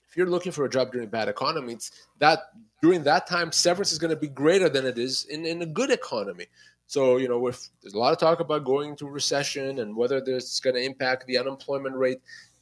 if 0.09 0.17
you're 0.17 0.27
looking 0.27 0.51
for 0.51 0.65
a 0.65 0.69
job 0.69 0.91
during 0.91 1.07
a 1.07 1.11
bad 1.11 1.29
economy, 1.29 1.73
it's 1.73 1.91
that 2.17 2.39
during 2.81 3.03
that 3.03 3.27
time 3.27 3.51
severance 3.51 3.91
is 3.91 3.99
going 3.99 4.09
to 4.09 4.19
be 4.19 4.27
greater 4.27 4.67
than 4.67 4.85
it 4.85 4.97
is 4.97 5.25
in, 5.25 5.45
in 5.45 5.61
a 5.61 5.65
good 5.67 5.91
economy. 5.91 6.47
So, 6.87 7.17
you 7.17 7.27
know, 7.27 7.45
if 7.45 7.67
there's 7.81 7.93
a 7.93 7.99
lot 7.99 8.13
of 8.13 8.17
talk 8.17 8.39
about 8.39 8.65
going 8.65 8.91
into 8.91 9.05
recession 9.05 9.79
and 9.79 9.95
whether 9.95 10.19
this 10.19 10.59
going 10.59 10.75
to 10.75 10.83
impact 10.83 11.27
the 11.27 11.37
unemployment 11.37 11.95
rate. 11.95 12.19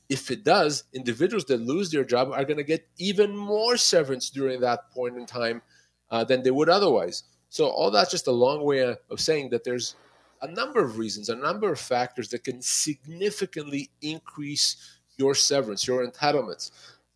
If 0.09 0.31
it 0.31 0.45
does, 0.45 0.85
individuals 0.93 1.45
that 1.45 1.61
lose 1.61 1.91
their 1.91 2.05
job 2.05 2.31
are 2.31 2.45
going 2.45 2.57
to 2.57 2.63
get 2.63 2.87
even 2.97 3.35
more 3.35 3.75
severance 3.75 4.29
during 4.29 4.61
that 4.61 4.89
point 4.91 5.17
in 5.17 5.25
time 5.25 5.61
uh, 6.11 6.23
than 6.23 6.43
they 6.43 6.51
would 6.51 6.69
otherwise. 6.69 7.23
So, 7.49 7.67
all 7.67 7.91
that's 7.91 8.11
just 8.11 8.27
a 8.27 8.31
long 8.31 8.63
way 8.63 8.79
of 8.79 9.19
saying 9.19 9.49
that 9.51 9.63
there's 9.63 9.95
a 10.41 10.47
number 10.51 10.83
of 10.83 10.97
reasons, 10.97 11.29
a 11.29 11.35
number 11.35 11.71
of 11.71 11.79
factors 11.79 12.29
that 12.29 12.43
can 12.43 12.61
significantly 12.61 13.89
increase 14.01 14.97
your 15.17 15.33
severance, 15.33 15.87
your 15.87 16.05
entitlements. 16.05 16.71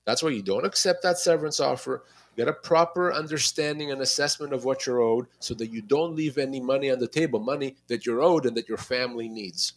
That's 0.05 0.23
why 0.23 0.29
you 0.29 0.41
don't 0.41 0.65
accept 0.65 1.03
that 1.03 1.19
severance 1.19 1.59
offer. 1.59 2.03
Get 2.37 2.47
a 2.47 2.53
proper 2.53 3.13
understanding 3.13 3.91
and 3.91 4.01
assessment 4.01 4.53
of 4.53 4.63
what 4.63 4.85
you're 4.85 5.01
owed 5.01 5.27
so 5.39 5.53
that 5.55 5.67
you 5.67 5.81
don't 5.81 6.15
leave 6.15 6.37
any 6.37 6.59
money 6.59 6.89
on 6.89 6.99
the 6.99 7.07
table, 7.07 7.39
money 7.39 7.75
that 7.87 8.05
you're 8.05 8.21
owed 8.21 8.45
and 8.45 8.55
that 8.55 8.69
your 8.69 8.77
family 8.77 9.27
needs. 9.27 9.73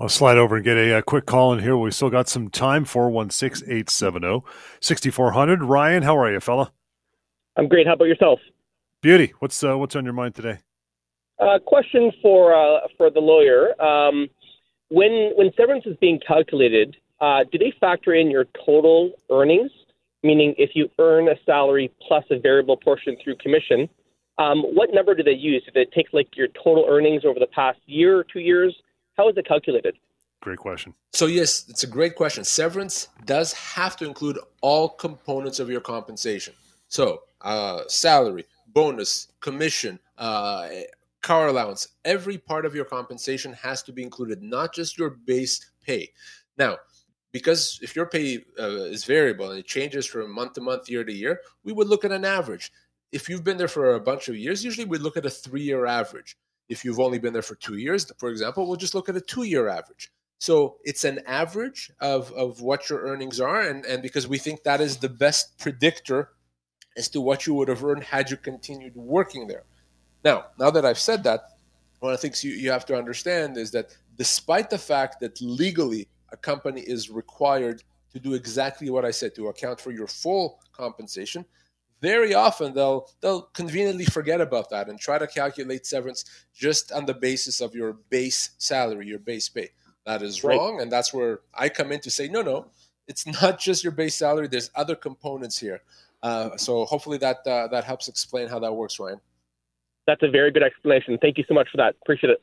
I'll 0.00 0.08
slide 0.08 0.38
over 0.38 0.56
and 0.56 0.64
get 0.64 0.76
a, 0.76 0.98
a 0.98 1.02
quick 1.02 1.26
call 1.26 1.52
in 1.52 1.60
here. 1.60 1.76
We 1.76 1.90
still 1.90 2.10
got 2.10 2.28
some 2.28 2.50
time 2.50 2.84
416 2.84 3.68
870 3.68 4.42
6400. 4.80 5.62
Ryan, 5.62 6.02
how 6.02 6.16
are 6.18 6.32
you, 6.32 6.40
fella? 6.40 6.72
I'm 7.58 7.68
great. 7.68 7.86
How 7.86 7.94
about 7.94 8.06
yourself? 8.06 8.38
Beauty. 9.02 9.34
What's 9.40 9.62
uh, 9.62 9.76
what's 9.76 9.96
on 9.96 10.04
your 10.04 10.14
mind 10.14 10.36
today? 10.36 10.58
Uh, 11.40 11.58
question 11.58 12.12
for 12.22 12.54
uh, 12.54 12.86
for 12.96 13.10
the 13.10 13.20
lawyer. 13.20 13.80
Um, 13.82 14.28
when 14.90 15.32
when 15.36 15.50
severance 15.56 15.84
is 15.84 15.96
being 16.00 16.20
calculated, 16.26 16.96
uh, 17.20 17.40
do 17.50 17.58
they 17.58 17.72
factor 17.80 18.14
in 18.14 18.30
your 18.30 18.46
total 18.64 19.12
earnings? 19.30 19.70
Meaning, 20.22 20.54
if 20.56 20.70
you 20.74 20.88
earn 20.98 21.28
a 21.28 21.34
salary 21.46 21.92
plus 22.06 22.24
a 22.30 22.38
variable 22.38 22.76
portion 22.76 23.16
through 23.22 23.36
commission, 23.36 23.88
um, 24.38 24.62
what 24.62 24.90
number 24.92 25.14
do 25.14 25.22
they 25.22 25.32
use? 25.32 25.62
Do 25.64 25.72
they 25.74 25.86
take 25.94 26.06
like 26.12 26.36
your 26.36 26.48
total 26.48 26.86
earnings 26.88 27.24
over 27.24 27.38
the 27.38 27.46
past 27.46 27.78
year 27.86 28.18
or 28.18 28.24
two 28.24 28.40
years? 28.40 28.74
How 29.16 29.28
is 29.28 29.36
it 29.36 29.46
calculated? 29.46 29.96
Great 30.40 30.58
question. 30.58 30.94
So 31.12 31.26
yes, 31.26 31.66
it's 31.68 31.82
a 31.82 31.88
great 31.88 32.14
question. 32.14 32.44
Severance 32.44 33.08
does 33.24 33.52
have 33.52 33.96
to 33.96 34.04
include 34.04 34.38
all 34.60 34.88
components 34.88 35.58
of 35.58 35.68
your 35.68 35.80
compensation. 35.80 36.54
So 36.88 37.22
uh, 37.42 37.82
salary, 37.86 38.44
bonus, 38.68 39.28
commission, 39.40 39.98
uh, 40.16 40.68
car 41.22 41.48
allowance, 41.48 41.88
every 42.04 42.38
part 42.38 42.64
of 42.66 42.74
your 42.74 42.84
compensation 42.84 43.52
has 43.52 43.82
to 43.84 43.92
be 43.92 44.02
included, 44.02 44.42
not 44.42 44.74
just 44.74 44.98
your 44.98 45.10
base 45.10 45.70
pay. 45.84 46.10
Now, 46.56 46.78
because 47.32 47.78
if 47.82 47.94
your 47.94 48.06
pay 48.06 48.44
uh, 48.58 48.84
is 48.84 49.04
variable 49.04 49.50
and 49.50 49.58
it 49.58 49.66
changes 49.66 50.06
from 50.06 50.32
month 50.34 50.54
to 50.54 50.60
month, 50.60 50.88
year 50.88 51.04
to 51.04 51.12
year, 51.12 51.40
we 51.64 51.72
would 51.72 51.88
look 51.88 52.04
at 52.04 52.12
an 52.12 52.24
average. 52.24 52.72
If 53.12 53.28
you've 53.28 53.44
been 53.44 53.56
there 53.56 53.68
for 53.68 53.94
a 53.94 54.00
bunch 54.00 54.28
of 54.28 54.36
years, 54.36 54.64
usually 54.64 54.86
we 54.86 54.98
look 54.98 55.16
at 55.16 55.26
a 55.26 55.30
three 55.30 55.62
year 55.62 55.86
average. 55.86 56.36
If 56.68 56.84
you've 56.84 57.00
only 57.00 57.18
been 57.18 57.32
there 57.32 57.42
for 57.42 57.54
two 57.54 57.76
years, 57.76 58.10
for 58.18 58.28
example, 58.28 58.66
we'll 58.66 58.76
just 58.76 58.94
look 58.94 59.08
at 59.08 59.16
a 59.16 59.20
two 59.20 59.44
year 59.44 59.68
average. 59.68 60.10
So 60.38 60.76
it's 60.84 61.04
an 61.04 61.20
average 61.26 61.90
of, 62.00 62.32
of 62.32 62.60
what 62.60 62.88
your 62.88 63.00
earnings 63.00 63.40
are, 63.40 63.62
and, 63.62 63.84
and 63.84 64.02
because 64.02 64.28
we 64.28 64.38
think 64.38 64.62
that 64.62 64.80
is 64.80 64.98
the 64.98 65.08
best 65.08 65.58
predictor 65.58 66.30
as 66.98 67.08
to 67.10 67.20
what 67.20 67.46
you 67.46 67.54
would 67.54 67.68
have 67.68 67.84
earned 67.84 68.02
had 68.02 68.30
you 68.30 68.36
continued 68.36 68.94
working 68.96 69.46
there. 69.46 69.62
Now, 70.24 70.46
now 70.58 70.70
that 70.70 70.84
I've 70.84 70.98
said 70.98 71.22
that, 71.24 71.52
one 72.00 72.12
of 72.12 72.18
the 72.18 72.22
things 72.22 72.44
you, 72.44 72.52
you 72.52 72.70
have 72.70 72.84
to 72.86 72.96
understand 72.96 73.56
is 73.56 73.70
that 73.70 73.96
despite 74.16 74.68
the 74.68 74.78
fact 74.78 75.20
that 75.20 75.40
legally 75.40 76.08
a 76.32 76.36
company 76.36 76.80
is 76.80 77.08
required 77.10 77.82
to 78.12 78.18
do 78.18 78.34
exactly 78.34 78.90
what 78.90 79.04
I 79.04 79.10
said 79.10 79.34
to 79.36 79.48
account 79.48 79.80
for 79.80 79.92
your 79.92 80.06
full 80.06 80.60
compensation, 80.72 81.44
very 82.00 82.34
often 82.34 82.74
they'll 82.74 83.10
they'll 83.20 83.42
conveniently 83.42 84.04
forget 84.04 84.40
about 84.40 84.70
that 84.70 84.88
and 84.88 84.98
try 85.00 85.18
to 85.18 85.26
calculate 85.26 85.84
severance 85.84 86.24
just 86.54 86.92
on 86.92 87.06
the 87.06 87.14
basis 87.14 87.60
of 87.60 87.74
your 87.74 87.94
base 88.08 88.50
salary, 88.58 89.06
your 89.06 89.18
base 89.18 89.48
pay. 89.48 89.70
That 90.06 90.22
is 90.22 90.44
right. 90.44 90.56
wrong, 90.56 90.80
and 90.80 90.90
that's 90.90 91.12
where 91.12 91.40
I 91.54 91.68
come 91.68 91.92
in 91.92 92.00
to 92.00 92.10
say, 92.10 92.28
no, 92.28 92.42
no, 92.42 92.66
it's 93.08 93.26
not 93.42 93.58
just 93.58 93.82
your 93.82 93.92
base 93.92 94.14
salary. 94.14 94.48
There's 94.48 94.70
other 94.74 94.94
components 94.94 95.58
here. 95.58 95.82
Uh, 96.22 96.56
so 96.56 96.84
hopefully 96.84 97.18
that 97.18 97.38
uh, 97.46 97.68
that 97.68 97.84
helps 97.84 98.08
explain 98.08 98.48
how 98.48 98.58
that 98.58 98.72
works, 98.72 98.98
Ryan. 98.98 99.20
That's 100.06 100.22
a 100.22 100.30
very 100.30 100.50
good 100.50 100.62
explanation. 100.62 101.18
Thank 101.20 101.38
you 101.38 101.44
so 101.46 101.54
much 101.54 101.68
for 101.70 101.76
that. 101.76 101.94
Appreciate 102.02 102.30
it. 102.30 102.42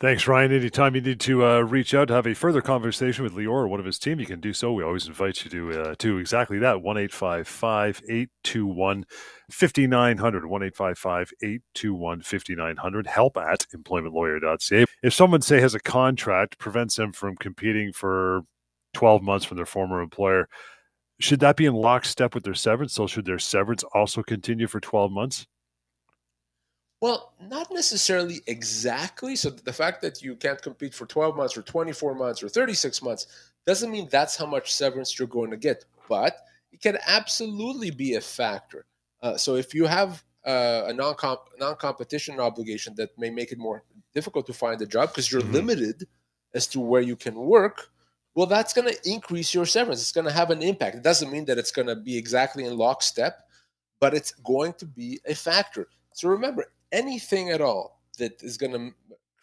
Thanks, 0.00 0.26
Ryan. 0.26 0.50
Anytime 0.50 0.94
you 0.94 1.02
need 1.02 1.20
to 1.20 1.44
uh, 1.44 1.60
reach 1.60 1.92
out 1.92 2.08
to 2.08 2.14
have 2.14 2.26
a 2.26 2.34
further 2.34 2.62
conversation 2.62 3.22
with 3.22 3.34
Lior 3.34 3.50
or 3.50 3.68
one 3.68 3.80
of 3.80 3.84
his 3.84 3.98
team, 3.98 4.18
you 4.18 4.24
can 4.24 4.40
do 4.40 4.54
so. 4.54 4.72
We 4.72 4.82
always 4.82 5.06
invite 5.06 5.44
you 5.44 5.50
to 5.50 5.80
uh, 5.82 5.94
to 5.98 6.16
exactly 6.16 6.58
that 6.60 6.80
one 6.80 6.96
eight 6.96 7.12
five 7.12 7.46
five 7.46 8.00
eight 8.08 8.30
two 8.42 8.66
one 8.66 9.04
fifty 9.50 9.86
nine 9.86 10.16
hundred 10.16 10.46
one 10.46 10.62
eight 10.62 10.74
five 10.74 10.98
five 10.98 11.30
eight 11.42 11.60
two 11.74 11.92
one 11.92 12.22
fifty 12.22 12.54
nine 12.54 12.78
hundred. 12.78 13.08
Help 13.08 13.36
at 13.36 13.66
employmentlawyer.ca. 13.76 14.86
If 15.02 15.12
someone 15.12 15.42
say 15.42 15.60
has 15.60 15.74
a 15.74 15.80
contract 15.80 16.58
prevents 16.58 16.96
them 16.96 17.12
from 17.12 17.36
competing 17.36 17.92
for 17.92 18.40
twelve 18.94 19.22
months 19.22 19.44
from 19.44 19.58
their 19.58 19.66
former 19.66 20.00
employer, 20.00 20.48
should 21.20 21.40
that 21.40 21.56
be 21.56 21.66
in 21.66 21.74
lockstep 21.74 22.34
with 22.34 22.44
their 22.44 22.54
severance? 22.54 22.94
So 22.94 23.06
should 23.06 23.24
their 23.24 23.38
severance 23.38 23.84
also 23.94 24.22
continue 24.22 24.66
for 24.66 24.80
twelve 24.80 25.12
months? 25.12 25.46
Well, 27.00 27.32
not 27.40 27.72
necessarily 27.72 28.42
exactly. 28.46 29.34
So 29.34 29.50
the 29.50 29.72
fact 29.72 30.02
that 30.02 30.22
you 30.22 30.36
can't 30.36 30.60
compete 30.60 30.92
for 30.92 31.06
12 31.06 31.34
months 31.34 31.56
or 31.56 31.62
24 31.62 32.14
months 32.14 32.42
or 32.42 32.48
36 32.50 33.02
months 33.02 33.26
doesn't 33.66 33.90
mean 33.90 34.06
that's 34.10 34.36
how 34.36 34.44
much 34.44 34.74
severance 34.74 35.18
you're 35.18 35.26
going 35.26 35.50
to 35.50 35.56
get, 35.56 35.86
but 36.10 36.36
it 36.72 36.82
can 36.82 36.98
absolutely 37.06 37.90
be 37.90 38.16
a 38.16 38.20
factor. 38.20 38.84
Uh, 39.22 39.36
so 39.36 39.54
if 39.54 39.74
you 39.74 39.86
have 39.86 40.22
uh, 40.46 40.84
a 40.88 40.92
non-comp- 40.92 41.48
non-competition 41.58 42.38
obligation 42.38 42.94
that 42.96 43.18
may 43.18 43.30
make 43.30 43.50
it 43.50 43.58
more 43.58 43.82
difficult 44.14 44.46
to 44.46 44.52
find 44.52 44.80
a 44.82 44.86
job 44.86 45.10
because 45.10 45.32
you're 45.32 45.40
mm-hmm. 45.40 45.52
limited 45.52 46.06
as 46.54 46.66
to 46.66 46.80
where 46.80 47.02
you 47.02 47.16
can 47.16 47.34
work, 47.34 47.90
well, 48.34 48.46
that's 48.46 48.72
going 48.72 48.92
to 48.92 49.10
increase 49.10 49.52
your 49.52 49.66
severance. 49.66 50.00
It's 50.00 50.12
going 50.12 50.26
to 50.26 50.32
have 50.32 50.50
an 50.50 50.62
impact. 50.62 50.96
It 50.96 51.02
doesn't 51.02 51.32
mean 51.32 51.44
that 51.46 51.58
it's 51.58 51.72
going 51.72 51.88
to 51.88 51.96
be 51.96 52.16
exactly 52.16 52.64
in 52.64 52.76
lockstep, 52.76 53.40
but 54.00 54.14
it's 54.14 54.32
going 54.32 54.74
to 54.74 54.86
be 54.86 55.20
a 55.26 55.34
factor. 55.34 55.88
So 56.14 56.28
remember, 56.28 56.66
anything 56.92 57.50
at 57.50 57.60
all 57.60 58.00
that 58.18 58.42
is 58.42 58.56
going 58.56 58.72
to 58.72 58.90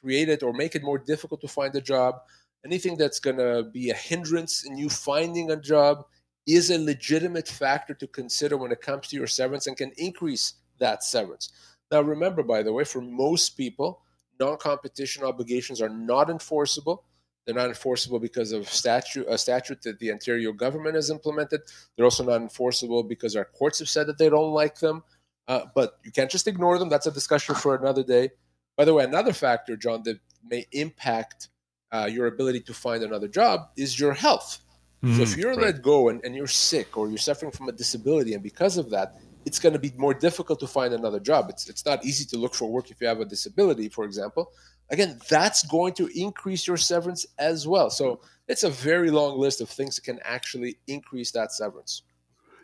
create 0.01 0.29
it 0.29 0.43
or 0.43 0.53
make 0.53 0.75
it 0.75 0.83
more 0.83 0.97
difficult 0.97 1.41
to 1.41 1.47
find 1.47 1.75
a 1.75 1.81
job, 1.81 2.21
anything 2.65 2.97
that's 2.97 3.19
going 3.19 3.37
to 3.37 3.63
be 3.63 3.89
a 3.89 3.95
hindrance 3.95 4.65
in 4.65 4.77
you 4.77 4.89
finding 4.89 5.51
a 5.51 5.57
job 5.57 6.05
is 6.47 6.71
a 6.71 6.79
legitimate 6.79 7.47
factor 7.47 7.93
to 7.93 8.07
consider 8.07 8.55
when 8.55 8.71
it 8.71 8.81
comes 8.81 9.07
to 9.07 9.17
your 9.17 9.27
severance 9.27 9.67
and 9.67 9.75
can 9.75 9.91
increase 9.97 10.53
that 10.79 11.03
severance. 11.03 11.51
Now, 11.91 12.01
remember, 12.01 12.43
by 12.43 12.63
the 12.63 12.71
way, 12.71 12.83
for 12.83 13.01
most 13.01 13.57
people, 13.57 14.01
non 14.39 14.57
competition 14.57 15.23
obligations 15.23 15.81
are 15.81 15.89
not 15.89 16.29
enforceable. 16.29 17.03
They're 17.47 17.55
not 17.55 17.69
enforceable 17.69 18.19
because 18.19 18.51
of 18.51 18.67
statute, 18.67 19.25
a 19.29 19.37
statute 19.37 19.81
that 19.83 19.99
the 19.99 20.11
Ontario 20.11 20.51
government 20.51 20.95
has 20.95 21.09
implemented. 21.09 21.61
They're 21.95 22.03
also 22.03 22.25
not 22.25 22.41
enforceable 22.41 23.03
because 23.03 23.37
our 23.37 23.45
courts 23.45 23.79
have 23.79 23.87
said 23.87 24.05
that 24.07 24.17
they 24.17 24.29
don't 24.29 24.51
like 24.51 24.77
them. 24.79 25.01
Uh, 25.47 25.61
but 25.73 25.97
you 26.03 26.11
can't 26.11 26.29
just 26.29 26.45
ignore 26.45 26.77
them. 26.77 26.89
That's 26.89 27.07
a 27.07 27.11
discussion 27.11 27.55
for 27.55 27.75
another 27.75 28.03
day. 28.03 28.31
By 28.75 28.83
the 28.83 28.93
way, 28.93 29.05
another 29.05 29.31
factor, 29.31 29.77
John, 29.77 30.03
that 30.03 30.19
may 30.45 30.65
impact 30.73 31.47
uh, 31.93 32.09
your 32.11 32.27
ability 32.27 32.59
to 32.61 32.73
find 32.73 33.01
another 33.01 33.29
job 33.29 33.69
is 33.77 33.97
your 33.97 34.13
health. 34.13 34.59
Mm, 35.01 35.15
so 35.15 35.21
if 35.21 35.29
mm, 35.29 35.37
you're 35.37 35.51
right. 35.51 35.67
let 35.67 35.81
go 35.81 36.09
and, 36.09 36.21
and 36.25 36.35
you're 36.35 36.47
sick 36.47 36.97
or 36.97 37.07
you're 37.07 37.17
suffering 37.17 37.53
from 37.53 37.69
a 37.69 37.71
disability, 37.71 38.33
and 38.33 38.43
because 38.43 38.77
of 38.77 38.89
that, 38.89 39.21
it's 39.45 39.59
going 39.59 39.71
to 39.71 39.79
be 39.79 39.93
more 39.95 40.13
difficult 40.13 40.59
to 40.59 40.67
find 40.67 40.93
another 40.93 41.21
job. 41.21 41.49
It's, 41.49 41.69
it's 41.69 41.85
not 41.85 42.03
easy 42.03 42.25
to 42.25 42.37
look 42.37 42.53
for 42.53 42.69
work 42.69 42.91
if 42.91 42.99
you 42.99 43.07
have 43.07 43.21
a 43.21 43.25
disability, 43.25 43.87
for 43.87 44.03
example. 44.03 44.51
Again, 44.89 45.19
that's 45.29 45.65
going 45.67 45.93
to 45.95 46.07
increase 46.15 46.65
your 46.65 46.77
severance 46.77 47.25
as 47.37 47.67
well. 47.67 47.89
So 47.89 48.21
it's 48.47 48.63
a 48.63 48.69
very 48.69 49.11
long 49.11 49.37
list 49.37 49.61
of 49.61 49.69
things 49.69 49.95
that 49.95 50.03
can 50.03 50.19
actually 50.23 50.77
increase 50.87 51.31
that 51.31 51.51
severance. 51.51 52.03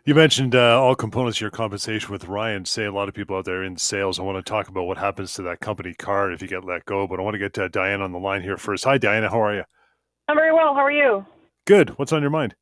You 0.06 0.14
mentioned 0.14 0.54
uh, 0.54 0.80
all 0.80 0.94
components 0.94 1.38
of 1.38 1.42
your 1.42 1.50
compensation 1.50 2.10
with 2.12 2.26
Ryan. 2.26 2.66
Say 2.66 2.84
a 2.84 2.92
lot 2.92 3.08
of 3.08 3.14
people 3.14 3.36
out 3.36 3.46
there 3.46 3.64
in 3.64 3.78
sales. 3.78 4.18
I 4.18 4.22
want 4.22 4.44
to 4.44 4.50
talk 4.50 4.68
about 4.68 4.84
what 4.84 4.98
happens 4.98 5.32
to 5.34 5.42
that 5.42 5.60
company 5.60 5.94
card 5.94 6.34
if 6.34 6.42
you 6.42 6.48
get 6.48 6.64
let 6.64 6.84
go. 6.84 7.06
But 7.06 7.20
I 7.20 7.22
want 7.22 7.34
to 7.34 7.38
get 7.38 7.58
uh, 7.58 7.68
Diana 7.68 8.04
on 8.04 8.12
the 8.12 8.18
line 8.18 8.42
here 8.42 8.58
first. 8.58 8.84
Hi, 8.84 8.98
Diana. 8.98 9.30
How 9.30 9.42
are 9.42 9.54
you? 9.54 9.64
I'm 10.28 10.36
very 10.36 10.52
well. 10.52 10.74
How 10.74 10.80
are 10.80 10.92
you? 10.92 11.24
Good. 11.66 11.90
What's 11.98 12.12
on 12.12 12.20
your 12.20 12.30
mind? 12.30 12.54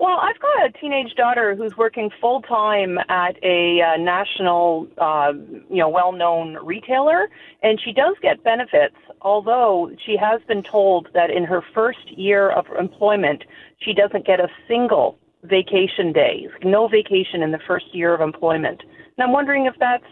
Well, 0.00 0.18
I've 0.20 0.38
got 0.38 0.64
a 0.64 0.70
teenage 0.80 1.14
daughter 1.16 1.56
who's 1.56 1.76
working 1.76 2.10
full 2.20 2.40
time 2.42 2.98
at 3.08 3.36
a 3.42 3.80
uh, 3.80 3.96
national, 3.96 4.86
uh, 4.96 5.32
you 5.68 5.78
know, 5.78 5.88
well-known 5.88 6.56
retailer, 6.62 7.28
and 7.62 7.80
she 7.84 7.92
does 7.92 8.14
get 8.22 8.44
benefits. 8.44 8.94
Although 9.22 9.90
she 10.04 10.16
has 10.16 10.40
been 10.46 10.62
told 10.62 11.08
that 11.14 11.30
in 11.30 11.42
her 11.44 11.62
first 11.74 12.12
year 12.16 12.50
of 12.50 12.66
employment, 12.78 13.42
she 13.78 13.92
doesn't 13.92 14.24
get 14.24 14.38
a 14.38 14.48
single 14.68 15.18
vacation 15.42 16.12
day, 16.12 16.46
no 16.62 16.86
vacation 16.86 17.42
in 17.42 17.50
the 17.50 17.60
first 17.66 17.86
year 17.92 18.14
of 18.14 18.20
employment. 18.20 18.82
And 19.16 19.24
I'm 19.24 19.32
wondering 19.32 19.66
if 19.66 19.74
that's 19.80 20.04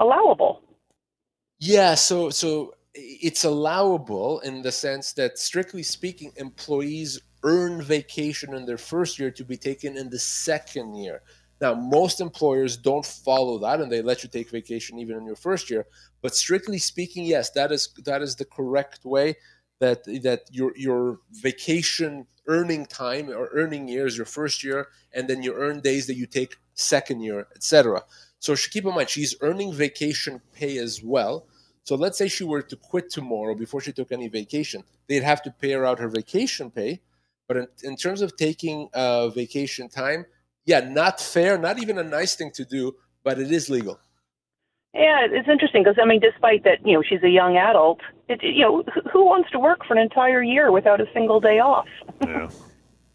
allowable. 0.00 0.62
Yeah. 1.58 1.94
So, 1.94 2.30
so 2.30 2.74
it's 2.94 3.44
allowable 3.44 4.40
in 4.40 4.62
the 4.62 4.72
sense 4.72 5.12
that, 5.14 5.38
strictly 5.38 5.82
speaking, 5.82 6.32
employees 6.36 7.20
earn 7.42 7.82
vacation 7.82 8.54
in 8.54 8.66
their 8.66 8.78
first 8.78 9.18
year 9.18 9.30
to 9.30 9.44
be 9.44 9.56
taken 9.56 9.96
in 9.96 10.10
the 10.10 10.18
second 10.18 10.94
year. 10.96 11.22
Now, 11.60 11.74
most 11.74 12.20
employers 12.20 12.76
don't 12.76 13.04
follow 13.04 13.58
that, 13.58 13.80
and 13.80 13.90
they 13.90 14.02
let 14.02 14.22
you 14.22 14.28
take 14.28 14.50
vacation 14.50 14.98
even 14.98 15.16
in 15.16 15.26
your 15.26 15.36
first 15.36 15.70
year. 15.70 15.86
But 16.22 16.34
strictly 16.34 16.78
speaking, 16.78 17.24
yes, 17.24 17.50
that 17.50 17.72
is 17.72 17.88
that 18.04 18.22
is 18.22 18.36
the 18.36 18.44
correct 18.44 19.04
way. 19.04 19.36
That 19.80 20.04
that 20.22 20.42
your 20.50 20.72
your 20.76 21.18
vacation 21.32 22.26
earning 22.46 22.86
time 22.86 23.28
or 23.28 23.50
earning 23.52 23.88
year 23.88 24.06
is 24.06 24.16
your 24.16 24.26
first 24.26 24.62
year, 24.62 24.88
and 25.12 25.28
then 25.28 25.42
you 25.42 25.52
earn 25.54 25.80
days 25.80 26.06
that 26.06 26.16
you 26.16 26.26
take 26.26 26.56
second 26.74 27.22
year, 27.22 27.46
etc. 27.56 28.02
So 28.38 28.54
keep 28.54 28.84
in 28.84 28.94
mind 28.94 29.08
she's 29.08 29.34
earning 29.40 29.72
vacation 29.72 30.40
pay 30.52 30.78
as 30.78 31.02
well. 31.02 31.46
So 31.82 31.96
let's 31.96 32.18
say 32.18 32.28
she 32.28 32.44
were 32.44 32.62
to 32.62 32.76
quit 32.76 33.10
tomorrow 33.10 33.54
before 33.54 33.80
she 33.80 33.92
took 33.92 34.12
any 34.12 34.28
vacation, 34.28 34.84
they'd 35.08 35.22
have 35.22 35.42
to 35.42 35.50
pay 35.50 35.72
her 35.72 35.86
out 35.86 35.98
her 35.98 36.08
vacation 36.08 36.70
pay 36.70 37.00
but 37.48 37.56
in, 37.56 37.66
in 37.82 37.96
terms 37.96 38.20
of 38.20 38.36
taking 38.36 38.88
uh, 38.94 39.28
vacation 39.30 39.88
time, 39.88 40.26
yeah, 40.66 40.80
not 40.80 41.18
fair, 41.18 41.58
not 41.58 41.78
even 41.78 41.98
a 41.98 42.04
nice 42.04 42.36
thing 42.36 42.50
to 42.52 42.64
do, 42.64 42.94
but 43.24 43.40
it 43.40 43.50
is 43.50 43.68
legal. 43.70 43.98
Yeah, 44.94 45.26
it's 45.30 45.48
interesting 45.48 45.82
because 45.82 45.98
I 46.00 46.06
mean, 46.06 46.20
despite 46.20 46.64
that, 46.64 46.86
you 46.86 46.94
know, 46.94 47.02
she's 47.02 47.22
a 47.22 47.28
young 47.28 47.56
adult. 47.56 48.00
It, 48.28 48.42
you 48.42 48.62
know, 48.62 48.84
who 49.12 49.24
wants 49.24 49.50
to 49.52 49.58
work 49.58 49.84
for 49.86 49.94
an 49.94 50.00
entire 50.00 50.42
year 50.42 50.70
without 50.70 51.00
a 51.00 51.06
single 51.12 51.40
day 51.40 51.58
off? 51.58 51.88
yeah, 52.22 52.48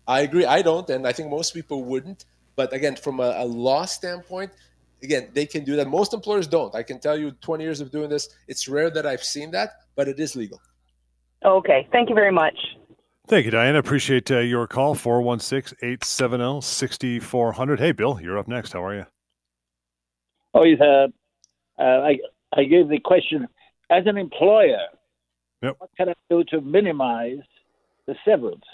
I 0.08 0.22
agree. 0.22 0.46
I 0.46 0.62
don't, 0.62 0.90
and 0.90 1.08
I 1.08 1.13
think 1.13 1.30
most 1.30 1.54
people 1.54 1.84
wouldn't. 1.84 2.25
But 2.56 2.74
again, 2.74 2.96
from 2.96 3.20
a, 3.20 3.34
a 3.38 3.46
law 3.46 3.86
standpoint, 3.86 4.52
again, 5.02 5.30
they 5.34 5.46
can 5.46 5.63
do 5.63 5.75
that. 5.75 5.88
Most 5.88 6.13
employers 6.13 6.48
don't. 6.48 6.74
I 6.75 6.84
can 6.84 7.00
tell 7.00 7.18
you, 7.18 7.32
20 7.32 7.63
years 7.63 7.82
of 7.82 7.92
doing 7.92 8.10
this, 8.10 8.30
it's 8.48 8.68
rare 8.68 8.90
that 8.92 9.06
I've 9.06 9.24
seen 9.24 9.52
that, 9.52 9.72
but 9.96 10.08
it 10.08 10.20
is 10.20 10.36
legal. 10.36 10.62
Okay, 11.44 11.88
thank 11.92 12.10
you 12.10 12.16
very 12.16 12.32
much. 12.32 12.58
Thank 13.27 13.46
you, 13.46 13.51
Diana. 13.51 13.80
Appreciate 13.80 14.30
uh, 14.32 14.39
your 14.39 14.68
call. 14.68 14.96
416 14.96 15.77
870 15.82 16.62
6400. 16.62 17.80
Hey, 17.80 17.92
Bill, 17.94 18.20
you're 18.22 18.38
up 18.38 18.48
next. 18.48 18.74
How 18.74 18.84
are 18.84 18.96
you? 18.96 19.06
Oh, 20.53 20.63
uh, 20.63 21.08
uh, 21.80 21.84
I, 21.84 22.20
I 22.53 22.65
gave 22.65 22.89
the 22.89 23.00
question 23.00 23.48
as 23.89 24.06
an 24.08 24.18
employer, 24.18 24.88
yep. 25.62 25.75
what 25.80 25.89
can 25.98 26.10
I 26.10 26.13
do 26.30 26.44
to 26.46 26.62
minimize 26.62 27.39
the 28.08 28.15
severance? 28.25 28.65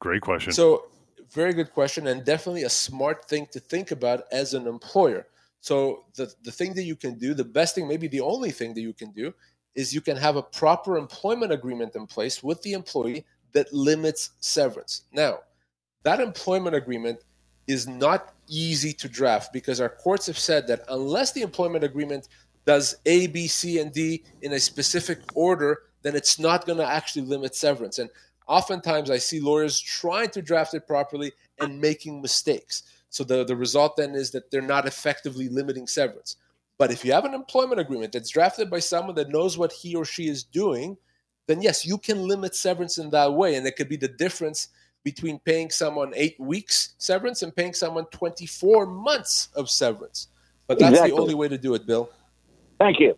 Great 0.00 0.22
question. 0.22 0.52
So, 0.52 0.86
very 1.30 1.52
good 1.52 1.72
question, 1.72 2.08
and 2.08 2.24
definitely 2.24 2.64
a 2.64 2.70
smart 2.70 3.28
thing 3.28 3.46
to 3.52 3.60
think 3.60 3.90
about 3.90 4.24
as 4.32 4.54
an 4.54 4.66
employer. 4.66 5.26
So, 5.60 6.04
the, 6.14 6.32
the 6.42 6.52
thing 6.52 6.74
that 6.74 6.84
you 6.84 6.96
can 6.96 7.18
do, 7.18 7.34
the 7.34 7.44
best 7.44 7.74
thing, 7.74 7.86
maybe 7.88 8.08
the 8.08 8.20
only 8.20 8.50
thing 8.50 8.74
that 8.74 8.80
you 8.80 8.92
can 8.92 9.10
do, 9.12 9.32
is 9.74 9.94
you 9.94 10.00
can 10.00 10.16
have 10.16 10.36
a 10.36 10.42
proper 10.42 10.96
employment 10.96 11.52
agreement 11.52 11.94
in 11.94 12.06
place 12.06 12.42
with 12.42 12.60
the 12.62 12.72
employee 12.72 13.24
that 13.52 13.72
limits 13.72 14.30
severance. 14.40 15.02
Now, 15.12 15.40
that 16.02 16.20
employment 16.20 16.76
agreement 16.76 17.20
is 17.66 17.86
not 17.86 18.34
easy 18.48 18.92
to 18.92 19.08
draft 19.08 19.52
because 19.52 19.80
our 19.80 19.88
courts 19.88 20.26
have 20.26 20.38
said 20.38 20.66
that 20.66 20.82
unless 20.88 21.32
the 21.32 21.42
employment 21.42 21.84
agreement 21.84 22.28
does 22.66 22.96
A, 23.06 23.28
B, 23.28 23.46
C, 23.46 23.78
and 23.78 23.92
D 23.92 24.24
in 24.42 24.52
a 24.52 24.60
specific 24.60 25.20
order, 25.34 25.82
then 26.02 26.16
it's 26.16 26.38
not 26.38 26.66
going 26.66 26.78
to 26.78 26.86
actually 26.86 27.26
limit 27.26 27.54
severance. 27.54 27.98
And 27.98 28.10
oftentimes 28.46 29.10
I 29.10 29.18
see 29.18 29.40
lawyers 29.40 29.78
trying 29.78 30.30
to 30.30 30.42
draft 30.42 30.74
it 30.74 30.86
properly 30.86 31.32
and 31.60 31.80
making 31.80 32.20
mistakes. 32.20 32.82
So 33.10 33.24
the, 33.24 33.44
the 33.44 33.56
result 33.56 33.96
then 33.96 34.14
is 34.14 34.30
that 34.32 34.50
they're 34.50 34.62
not 34.62 34.86
effectively 34.86 35.48
limiting 35.48 35.86
severance. 35.86 36.36
But 36.80 36.90
if 36.90 37.04
you 37.04 37.12
have 37.12 37.26
an 37.26 37.34
employment 37.34 37.78
agreement 37.78 38.12
that's 38.12 38.30
drafted 38.30 38.70
by 38.70 38.78
someone 38.78 39.14
that 39.16 39.28
knows 39.28 39.58
what 39.58 39.70
he 39.70 39.94
or 39.94 40.06
she 40.06 40.28
is 40.28 40.42
doing, 40.42 40.96
then 41.46 41.60
yes, 41.60 41.84
you 41.84 41.98
can 41.98 42.26
limit 42.26 42.54
severance 42.54 42.96
in 42.96 43.10
that 43.10 43.34
way. 43.34 43.56
And 43.56 43.66
it 43.66 43.76
could 43.76 43.90
be 43.90 43.98
the 43.98 44.08
difference 44.08 44.68
between 45.04 45.40
paying 45.40 45.68
someone 45.68 46.14
eight 46.16 46.40
weeks 46.40 46.94
severance 46.96 47.42
and 47.42 47.54
paying 47.54 47.74
someone 47.74 48.06
24 48.06 48.86
months 48.86 49.50
of 49.54 49.68
severance. 49.68 50.28
But 50.68 50.78
that's 50.78 50.92
exactly. 50.92 51.10
the 51.10 51.20
only 51.20 51.34
way 51.34 51.48
to 51.48 51.58
do 51.58 51.74
it, 51.74 51.86
Bill. 51.86 52.08
Thank 52.78 52.98
you. 52.98 53.14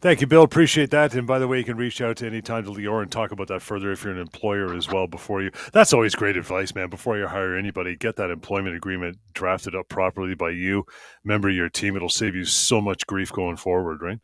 Thank 0.00 0.22
you, 0.22 0.26
Bill. 0.26 0.42
Appreciate 0.42 0.90
that. 0.92 1.14
And 1.14 1.26
by 1.26 1.38
the 1.38 1.46
way, 1.46 1.58
you 1.58 1.64
can 1.64 1.76
reach 1.76 2.00
out 2.00 2.16
to 2.18 2.26
any 2.26 2.40
time 2.40 2.64
to 2.64 2.70
Lior 2.70 3.02
and 3.02 3.12
talk 3.12 3.32
about 3.32 3.48
that 3.48 3.60
further 3.60 3.92
if 3.92 4.02
you're 4.02 4.14
an 4.14 4.18
employer 4.18 4.74
as 4.74 4.88
well. 4.88 5.06
Before 5.06 5.42
you, 5.42 5.50
that's 5.74 5.92
always 5.92 6.14
great 6.14 6.38
advice, 6.38 6.74
man. 6.74 6.88
Before 6.88 7.18
you 7.18 7.26
hire 7.26 7.54
anybody, 7.54 7.96
get 7.96 8.16
that 8.16 8.30
employment 8.30 8.74
agreement 8.74 9.18
drafted 9.34 9.74
up 9.74 9.90
properly 9.90 10.34
by 10.34 10.50
you, 10.50 10.84
member 11.22 11.50
of 11.50 11.54
your 11.54 11.68
team. 11.68 11.96
It'll 11.96 12.08
save 12.08 12.34
you 12.34 12.46
so 12.46 12.80
much 12.80 13.06
grief 13.06 13.30
going 13.30 13.56
forward, 13.56 14.00
right? 14.00 14.18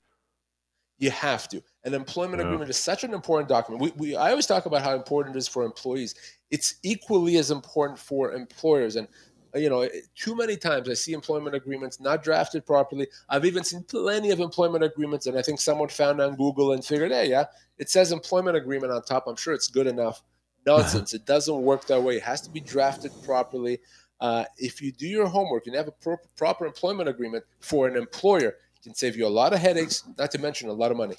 You 0.97 1.11
have 1.11 1.47
to. 1.49 1.63
An 1.85 1.93
employment 1.93 2.41
yeah. 2.41 2.47
agreement 2.47 2.71
is 2.71 2.79
such 2.79 3.05
an 3.05 3.13
important 3.13 3.51
document. 3.51 3.83
We, 3.83 4.09
we, 4.11 4.17
I 4.17 4.31
always 4.31 4.47
talk 4.47 4.65
about 4.65 4.81
how 4.81 4.95
important 4.95 5.37
it 5.37 5.39
is 5.39 5.47
for 5.47 5.63
employees. 5.63 6.15
It's 6.51 6.77
equally 6.85 7.37
as 7.37 7.51
important 7.51 7.99
for 7.99 8.33
employers. 8.33 8.97
And 8.97 9.09
you 9.57 9.71
know, 9.71 9.89
too 10.15 10.35
many 10.35 10.57
times 10.57 10.89
I 10.89 10.95
see 10.95 11.13
employment 11.13 11.55
agreements 11.55 12.01
not 12.01 12.23
drafted 12.23 12.67
properly. 12.67 13.07
I've 13.29 13.45
even 13.45 13.65
seen 13.65 13.83
plenty 13.83 14.31
of 14.31 14.41
employment 14.41 14.85
agreements, 14.85 15.27
and 15.27 15.39
I 15.39 15.43
think 15.43 15.61
someone 15.61 15.89
found 15.89 16.21
on 16.21 16.37
Google 16.37 16.73
and 16.73 16.85
figured, 16.85 17.13
hey, 17.13 17.31
yeah, 17.31 17.45
it 17.79 17.91
says 17.91 18.13
employment 18.13 18.57
agreement 18.57 18.93
on 18.93 19.03
top. 19.03 19.27
I'm 19.27 19.37
sure 19.37 19.55
it's 19.55 19.69
good 19.69 19.87
enough. 19.87 20.23
Nonsense. 20.67 21.15
it 21.15 21.25
doesn't 21.27 21.63
work 21.63 21.87
that 21.87 22.03
way. 22.03 22.17
It 22.17 22.25
has 22.25 22.41
to 22.43 22.51
be 22.51 22.61
drafted 22.61 23.13
properly. 23.25 23.79
Uh, 24.21 24.45
if 24.59 24.83
you 24.83 24.91
do 24.91 25.07
your 25.07 25.27
homework 25.27 25.67
and 25.67 25.77
have 25.77 25.89
a 25.89 25.93
pro- 25.93 26.17
proper 26.37 26.67
employment 26.67 27.09
agreement 27.09 27.45
for 27.61 27.87
an 27.87 27.97
employer, 27.97 28.49
it 28.49 28.83
can 28.83 28.95
save 28.95 29.17
you 29.17 29.27
a 29.27 29.29
lot 29.29 29.53
of 29.53 29.61
headaches, 29.61 30.03
not 30.19 30.31
to 30.33 30.39
mention 30.39 30.69
a 30.69 30.73
lot 30.73 30.91
of 30.91 30.97
money. 30.97 31.15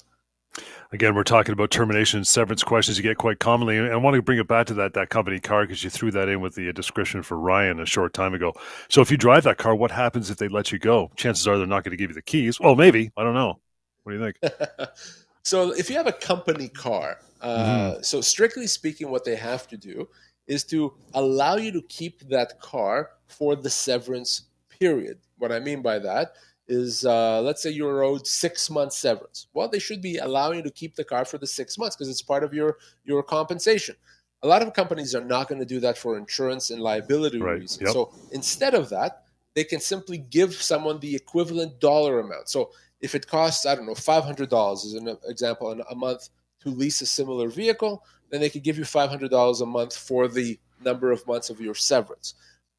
Again, 0.92 1.14
we're 1.14 1.24
talking 1.24 1.52
about 1.52 1.70
termination 1.70 2.18
and 2.18 2.26
severance 2.26 2.62
questions 2.62 2.96
you 2.96 3.02
get 3.02 3.18
quite 3.18 3.38
commonly. 3.38 3.76
And 3.76 3.92
I 3.92 3.96
want 3.96 4.16
to 4.16 4.22
bring 4.22 4.38
it 4.38 4.48
back 4.48 4.66
to 4.68 4.74
that, 4.74 4.94
that 4.94 5.10
company 5.10 5.38
car 5.38 5.62
because 5.62 5.84
you 5.84 5.90
threw 5.90 6.10
that 6.12 6.28
in 6.28 6.40
with 6.40 6.54
the 6.54 6.72
description 6.72 7.22
for 7.22 7.38
Ryan 7.38 7.80
a 7.80 7.86
short 7.86 8.14
time 8.14 8.34
ago. 8.34 8.54
So 8.88 9.00
if 9.00 9.10
you 9.10 9.16
drive 9.16 9.44
that 9.44 9.58
car, 9.58 9.74
what 9.74 9.90
happens 9.90 10.30
if 10.30 10.38
they 10.38 10.48
let 10.48 10.72
you 10.72 10.78
go? 10.78 11.10
Chances 11.16 11.46
are 11.46 11.58
they're 11.58 11.66
not 11.66 11.84
going 11.84 11.90
to 11.92 11.96
give 11.96 12.10
you 12.10 12.14
the 12.14 12.22
keys. 12.22 12.58
Well, 12.58 12.74
maybe. 12.74 13.10
I 13.16 13.22
don't 13.22 13.34
know. 13.34 13.60
What 14.02 14.12
do 14.12 14.18
you 14.18 14.24
think? 14.24 14.88
so 15.42 15.72
if 15.72 15.90
you 15.90 15.96
have 15.96 16.06
a 16.06 16.12
company 16.12 16.68
car, 16.68 17.18
uh, 17.40 17.58
mm-hmm. 17.58 18.02
so 18.02 18.20
strictly 18.20 18.66
speaking, 18.66 19.10
what 19.10 19.24
they 19.24 19.36
have 19.36 19.68
to 19.68 19.76
do 19.76 20.08
is 20.46 20.64
to 20.64 20.94
allow 21.14 21.56
you 21.56 21.70
to 21.72 21.82
keep 21.82 22.20
that 22.30 22.58
car 22.60 23.10
for 23.26 23.54
the 23.54 23.70
severance 23.70 24.44
period. 24.80 25.18
What 25.36 25.52
I 25.52 25.60
mean 25.60 25.82
by 25.82 25.98
that 25.98 26.32
is 26.68 27.04
uh, 27.06 27.40
let's 27.40 27.62
say 27.62 27.70
you're 27.70 28.02
owed 28.02 28.26
six 28.26 28.68
months 28.70 28.98
severance. 28.98 29.46
Well, 29.54 29.68
they 29.68 29.78
should 29.78 30.02
be 30.02 30.18
allowing 30.18 30.58
you 30.58 30.62
to 30.62 30.70
keep 30.70 30.94
the 30.94 31.04
car 31.04 31.24
for 31.24 31.38
the 31.38 31.46
six 31.46 31.78
months 31.78 31.96
because 31.96 32.08
it's 32.08 32.22
part 32.22 32.44
of 32.44 32.52
your 32.52 32.78
your 33.04 33.22
compensation. 33.22 33.96
A 34.42 34.46
lot 34.46 34.62
of 34.62 34.72
companies 34.72 35.14
are 35.14 35.24
not 35.24 35.48
going 35.48 35.58
to 35.58 35.66
do 35.66 35.80
that 35.80 35.98
for 35.98 36.16
insurance 36.16 36.70
and 36.70 36.80
liability 36.80 37.40
right. 37.40 37.60
reasons. 37.60 37.80
Yep. 37.80 37.90
So 37.90 38.12
instead 38.30 38.74
of 38.74 38.88
that, 38.90 39.24
they 39.54 39.64
can 39.64 39.80
simply 39.80 40.18
give 40.18 40.54
someone 40.54 41.00
the 41.00 41.16
equivalent 41.16 41.80
dollar 41.80 42.20
amount. 42.20 42.48
So 42.48 42.70
if 43.00 43.14
it 43.14 43.26
costs, 43.26 43.66
I 43.66 43.74
don't 43.74 43.86
know, 43.86 43.94
five 43.94 44.24
hundred 44.24 44.50
dollars 44.50 44.84
as 44.84 44.94
an 44.94 45.16
example, 45.26 45.72
a 45.90 45.94
month 45.94 46.28
to 46.60 46.68
lease 46.68 47.00
a 47.00 47.06
similar 47.06 47.48
vehicle, 47.48 48.04
then 48.30 48.40
they 48.40 48.50
could 48.50 48.62
give 48.62 48.78
you 48.78 48.84
five 48.84 49.08
hundred 49.10 49.30
dollars 49.30 49.60
a 49.60 49.66
month 49.66 49.96
for 49.96 50.28
the 50.28 50.58
number 50.84 51.10
of 51.10 51.26
months 51.26 51.50
of 51.50 51.60
your 51.60 51.74
severance. 51.74 52.34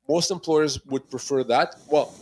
Most 0.08 0.32
employers 0.32 0.84
would 0.86 1.10
prefer 1.10 1.43
that. 1.45 1.75
Well, 1.88 2.13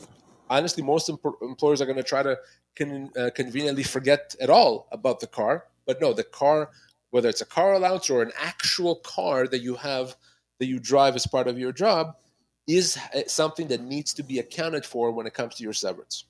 honestly, 0.50 0.84
most 0.84 1.10
employers 1.10 1.82
are 1.82 1.86
going 1.86 1.98
to 1.98 2.04
try 2.04 2.24
to 2.24 2.38
con- 2.76 3.12
uh, 3.18 3.30
conveniently 3.36 3.84
forget 3.84 4.36
at 4.40 4.50
all 4.50 4.88
about 4.92 5.20
the 5.20 5.28
car. 5.28 5.66
But 5.86 6.02
no, 6.02 6.14
the 6.14 6.24
car 6.24 6.70
whether 7.12 7.30
it's 7.30 7.42
a 7.42 7.46
car 7.46 7.74
allowance 7.74 8.10
or 8.10 8.22
an 8.22 8.32
actual 8.40 8.98
car 8.98 9.48
that 9.48 9.62
you 9.62 9.76
have 9.76 10.16
that 10.60 10.66
you 10.66 10.80
drive 10.80 11.16
as 11.16 11.28
part 11.28 11.48
of 11.48 11.58
your 11.58 11.72
job, 11.72 12.16
is 12.68 12.98
uh, 13.16 13.22
something 13.28 13.68
that 13.68 13.82
needs 13.82 14.14
to 14.14 14.24
be 14.24 14.40
accounted 14.40 14.86
for 14.86 15.12
when 15.12 15.26
it 15.26 15.34
comes 15.34 15.56
to 15.56 15.64
your 15.64 15.72
severance. 15.72 16.26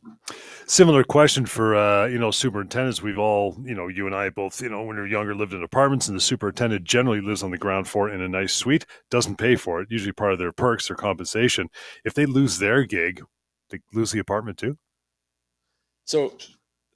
Similar 0.67 1.03
question 1.03 1.47
for 1.47 1.75
uh, 1.75 2.05
you 2.05 2.19
know 2.19 2.29
superintendents. 2.29 3.01
We've 3.01 3.17
all 3.17 3.57
you 3.63 3.73
know 3.73 3.87
you 3.87 4.05
and 4.05 4.15
I 4.15 4.29
both 4.29 4.61
you 4.61 4.69
know 4.69 4.83
when 4.83 4.97
we 4.97 5.01
are 5.01 5.07
younger 5.07 5.33
lived 5.33 5.53
in 5.53 5.63
apartments, 5.63 6.07
and 6.07 6.15
the 6.15 6.21
superintendent 6.21 6.83
generally 6.83 7.21
lives 7.21 7.41
on 7.41 7.51
the 7.51 7.57
ground 7.57 7.87
floor 7.87 8.09
in 8.09 8.21
a 8.21 8.27
nice 8.27 8.53
suite, 8.53 8.85
doesn't 9.09 9.37
pay 9.37 9.55
for 9.55 9.81
it. 9.81 9.87
Usually 9.89 10.11
part 10.11 10.33
of 10.33 10.39
their 10.39 10.51
perks 10.51 10.91
or 10.91 10.95
compensation. 10.95 11.69
If 12.05 12.13
they 12.13 12.27
lose 12.27 12.59
their 12.59 12.83
gig, 12.83 13.23
they 13.69 13.79
lose 13.93 14.11
the 14.11 14.19
apartment 14.19 14.57
too. 14.57 14.77
So 16.05 16.37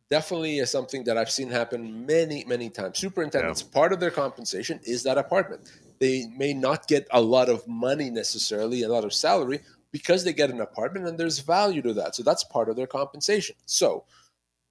definitely 0.10 0.60
is 0.60 0.70
something 0.70 1.04
that 1.06 1.18
I've 1.18 1.32
seen 1.32 1.50
happen 1.50 2.06
many, 2.06 2.44
many 2.46 2.70
times. 2.70 3.00
Superintendents, 3.00 3.62
yeah. 3.62 3.74
part 3.74 3.94
of 3.94 4.00
their 4.00 4.12
compensation 4.12 4.80
is 4.84 5.04
that 5.04 5.18
apartment. 5.18 5.72
They 6.00 6.28
may 6.38 6.54
not 6.54 6.88
get 6.88 7.08
a 7.12 7.22
lot 7.22 7.50
of 7.50 7.68
money 7.68 8.10
necessarily, 8.10 8.84
a 8.84 8.90
lot 8.90 9.06
of 9.06 9.14
salary, 9.14 9.62
because 9.92 10.24
they 10.24 10.34
get 10.34 10.50
an 10.50 10.62
apartment 10.62 11.08
and 11.08 11.18
there's 11.18 11.40
value 11.40 11.82
to 11.82 11.94
that. 11.94 12.16
So 12.16 12.24
that's 12.24 12.44
part 12.44 12.70
of 12.70 12.76
their 12.76 12.88
compensation. 12.88 13.56
So 13.66 14.06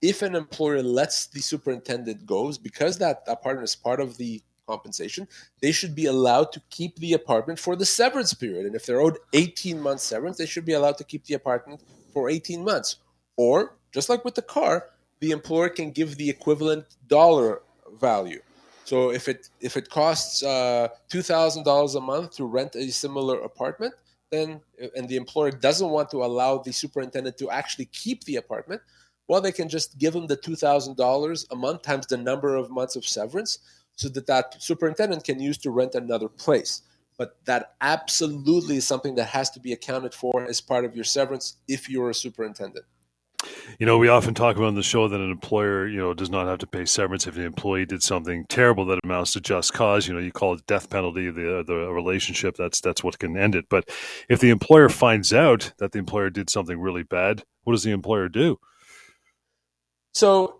if 0.02 0.22
an 0.22 0.34
employer 0.34 0.82
lets 0.82 1.26
the 1.26 1.40
superintendent 1.40 2.26
go, 2.26 2.52
because 2.62 2.98
that 2.98 3.22
apartment 3.26 3.68
is 3.68 3.76
part 3.76 4.00
of 4.00 4.16
the 4.16 4.42
compensation, 4.70 5.26
they 5.62 5.72
should 5.72 5.94
be 5.94 6.06
allowed 6.06 6.48
to 6.52 6.60
keep 6.70 6.92
the 6.96 7.14
apartment 7.20 7.58
for 7.58 7.74
the 7.76 7.90
severance 8.00 8.34
period. 8.42 8.66
And 8.66 8.74
if 8.74 8.82
they're 8.84 9.04
owed 9.06 9.18
18 9.32 9.80
months 9.80 10.04
severance, 10.04 10.36
they 10.38 10.50
should 10.52 10.66
be 10.70 10.76
allowed 10.78 10.98
to 10.98 11.04
keep 11.04 11.24
the 11.24 11.34
apartment 11.34 11.80
for 12.12 12.30
18 12.30 12.64
months. 12.70 12.96
Or, 13.36 13.56
just 13.96 14.08
like 14.08 14.24
with 14.24 14.36
the 14.40 14.48
car, 14.58 14.74
the 15.20 15.30
employer 15.38 15.68
can 15.68 15.90
give 15.90 16.16
the 16.16 16.30
equivalent 16.36 16.84
dollar 17.08 17.62
value. 18.00 18.42
So 18.90 18.96
if 19.12 19.28
it 19.28 19.48
if 19.60 19.76
it 19.76 19.86
costs 19.88 20.42
uh, 20.42 20.88
two 21.08 21.22
thousand 21.22 21.62
dollars 21.64 21.94
a 21.94 22.00
month 22.00 22.28
to 22.36 22.44
rent 22.44 22.74
a 22.74 22.90
similar 22.90 23.36
apartment, 23.50 23.94
then 24.32 24.60
and 24.96 25.08
the 25.08 25.16
employer 25.16 25.52
doesn't 25.52 25.90
want 25.96 26.10
to 26.10 26.24
allow 26.24 26.58
the 26.58 26.72
superintendent 26.72 27.36
to 27.38 27.50
actually 27.50 27.88
keep 28.02 28.24
the 28.24 28.36
apartment, 28.36 28.80
well, 29.28 29.40
they 29.40 29.52
can 29.52 29.68
just 29.68 29.98
give 29.98 30.12
him 30.12 30.26
the 30.26 30.36
two 30.46 30.56
thousand 30.56 30.96
dollars 30.96 31.46
a 31.52 31.56
month 31.56 31.82
times 31.82 32.06
the 32.06 32.16
number 32.16 32.56
of 32.56 32.68
months 32.68 32.96
of 32.96 33.06
severance, 33.06 33.60
so 33.96 34.08
that 34.08 34.26
that 34.26 34.62
superintendent 34.62 35.24
can 35.24 35.40
use 35.40 35.58
to 35.58 35.70
rent 35.70 35.94
another 35.94 36.28
place. 36.28 36.82
But 37.18 37.36
that 37.44 37.74
absolutely 37.80 38.76
is 38.76 38.86
something 38.86 39.14
that 39.16 39.26
has 39.26 39.50
to 39.50 39.60
be 39.60 39.72
accounted 39.72 40.14
for 40.14 40.44
as 40.44 40.60
part 40.60 40.84
of 40.84 40.94
your 40.94 41.04
severance 41.04 41.56
if 41.68 41.88
you're 41.88 42.10
a 42.10 42.14
superintendent. 42.14 42.86
You 43.78 43.86
know, 43.86 43.98
we 43.98 44.08
often 44.08 44.34
talk 44.34 44.56
about 44.56 44.68
on 44.68 44.74
the 44.74 44.82
show 44.82 45.08
that 45.08 45.20
an 45.20 45.30
employer, 45.30 45.86
you 45.86 45.98
know, 45.98 46.12
does 46.12 46.30
not 46.30 46.46
have 46.46 46.58
to 46.58 46.66
pay 46.66 46.84
severance 46.84 47.26
if 47.26 47.34
the 47.34 47.44
employee 47.44 47.86
did 47.86 48.02
something 48.02 48.44
terrible 48.48 48.84
that 48.86 49.00
amounts 49.04 49.32
to 49.34 49.40
just 49.40 49.72
cause. 49.72 50.06
You 50.06 50.14
know, 50.14 50.20
you 50.20 50.32
call 50.32 50.54
it 50.54 50.66
death 50.66 50.90
penalty, 50.90 51.30
the 51.30 51.60
uh, 51.60 51.62
the 51.62 51.74
relationship. 51.74 52.56
That's 52.56 52.80
that's 52.80 53.02
what 53.02 53.18
can 53.18 53.36
end 53.36 53.54
it. 53.54 53.66
But 53.68 53.88
if 54.28 54.40
the 54.40 54.50
employer 54.50 54.88
finds 54.88 55.32
out 55.32 55.72
that 55.78 55.92
the 55.92 55.98
employer 55.98 56.30
did 56.30 56.50
something 56.50 56.78
really 56.78 57.02
bad, 57.02 57.44
what 57.64 57.72
does 57.72 57.84
the 57.84 57.92
employer 57.92 58.28
do? 58.28 58.58
So 60.12 60.59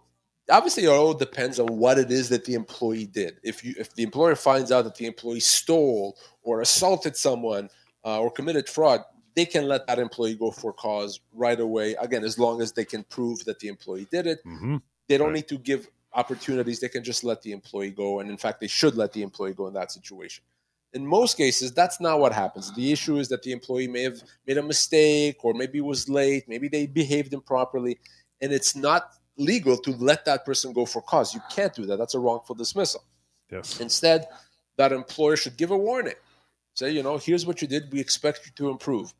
obviously, 0.51 0.85
it 0.85 0.89
all 0.89 1.15
depends 1.15 1.59
on 1.59 1.79
what 1.79 1.99
it 1.99 2.11
is 2.11 2.29
that 2.29 2.45
the 2.45 2.55
employee 2.55 3.07
did. 3.07 3.39
If 3.43 3.65
you 3.65 3.75
if 3.79 3.95
the 3.95 4.03
employer 4.03 4.35
finds 4.35 4.73
out 4.73 4.85
that 4.85 4.97
the 4.97 5.07
employee 5.07 5.41
stole 5.41 6.17
or 6.43 6.61
assaulted 6.61 7.17
someone 7.17 7.71
uh, 8.05 8.21
or 8.21 8.31
committed 8.31 8.69
fraud, 8.69 9.01
they 9.35 9.47
can 9.47 9.65
let 9.65 9.87
that 9.87 9.99
employee 9.99 10.35
go 10.35 10.51
for 10.51 10.73
cause 10.73 11.21
right 11.33 11.59
away. 11.59 11.95
Again, 11.95 12.25
as 12.25 12.39
long 12.39 12.61
as 12.61 12.73
they 12.73 12.85
can 12.85 13.05
prove 13.05 13.45
that 13.45 13.59
the 13.59 13.69
employee 13.69 14.07
did 14.11 14.27
it, 14.27 14.45
mm-hmm. 14.45 14.77
they 15.09 15.19
don't 15.19 15.29
right. 15.29 15.37
need 15.37 15.49
to 15.49 15.59
give 15.59 15.89
opportunities. 16.13 16.81
They 16.81 16.89
can 16.89 17.05
just 17.05 17.25
let 17.25 17.43
the 17.43 17.53
employee 17.53 17.91
go. 17.91 18.21
And 18.21 18.31
in 18.31 18.37
fact, 18.37 18.61
they 18.61 18.67
should 18.67 18.97
let 18.97 19.13
the 19.13 19.23
employee 19.23 19.55
go 19.55 19.67
in 19.69 19.75
that 19.75 19.93
situation. 19.93 20.45
In 20.93 21.07
most 21.07 21.37
cases, 21.37 21.73
that's 21.73 22.01
not 22.01 22.19
what 22.19 22.33
happens. 22.33 22.75
The 22.75 22.91
issue 22.91 23.19
is 23.19 23.29
that 23.29 23.45
the 23.45 23.53
employee 23.53 23.87
may 23.87 24.03
have 24.03 24.23
made 24.47 24.59
a 24.59 24.63
mistake 24.63 25.45
or 25.45 25.55
maybe 25.55 25.81
was 25.81 26.09
late, 26.09 26.49
maybe 26.49 26.67
they 26.67 26.87
behaved 26.87 27.33
improperly, 27.33 28.01
and 28.41 28.53
it's 28.53 28.75
not 28.75 29.13
legal 29.37 29.77
to 29.79 29.93
let 29.93 30.25
that 30.25 30.45
person 30.45 30.73
go 30.73 30.85
for 30.85 31.03
cause. 31.03 31.35
You 31.35 31.41
can't 31.51 31.75
do 31.75 31.87
that. 31.87 31.97
That's 31.97 32.15
a 32.15 32.19
wrongful 32.19 32.55
dismissal. 32.55 33.05
Yes. 33.51 33.81
Instead, 33.81 34.27
that 34.77 34.93
employer 34.93 35.37
should 35.37 35.57
give 35.57 35.71
a 35.71 35.77
warning. 35.77 36.15
Say, 36.75 36.91
you 36.91 37.03
know, 37.03 37.19
here's 37.19 37.47
what 37.47 37.61
you 37.61 37.69
did. 37.69 37.93
We 37.93 38.01
expect 38.01 38.47
you 38.47 38.53
to 38.57 38.71
improve. 38.71 39.13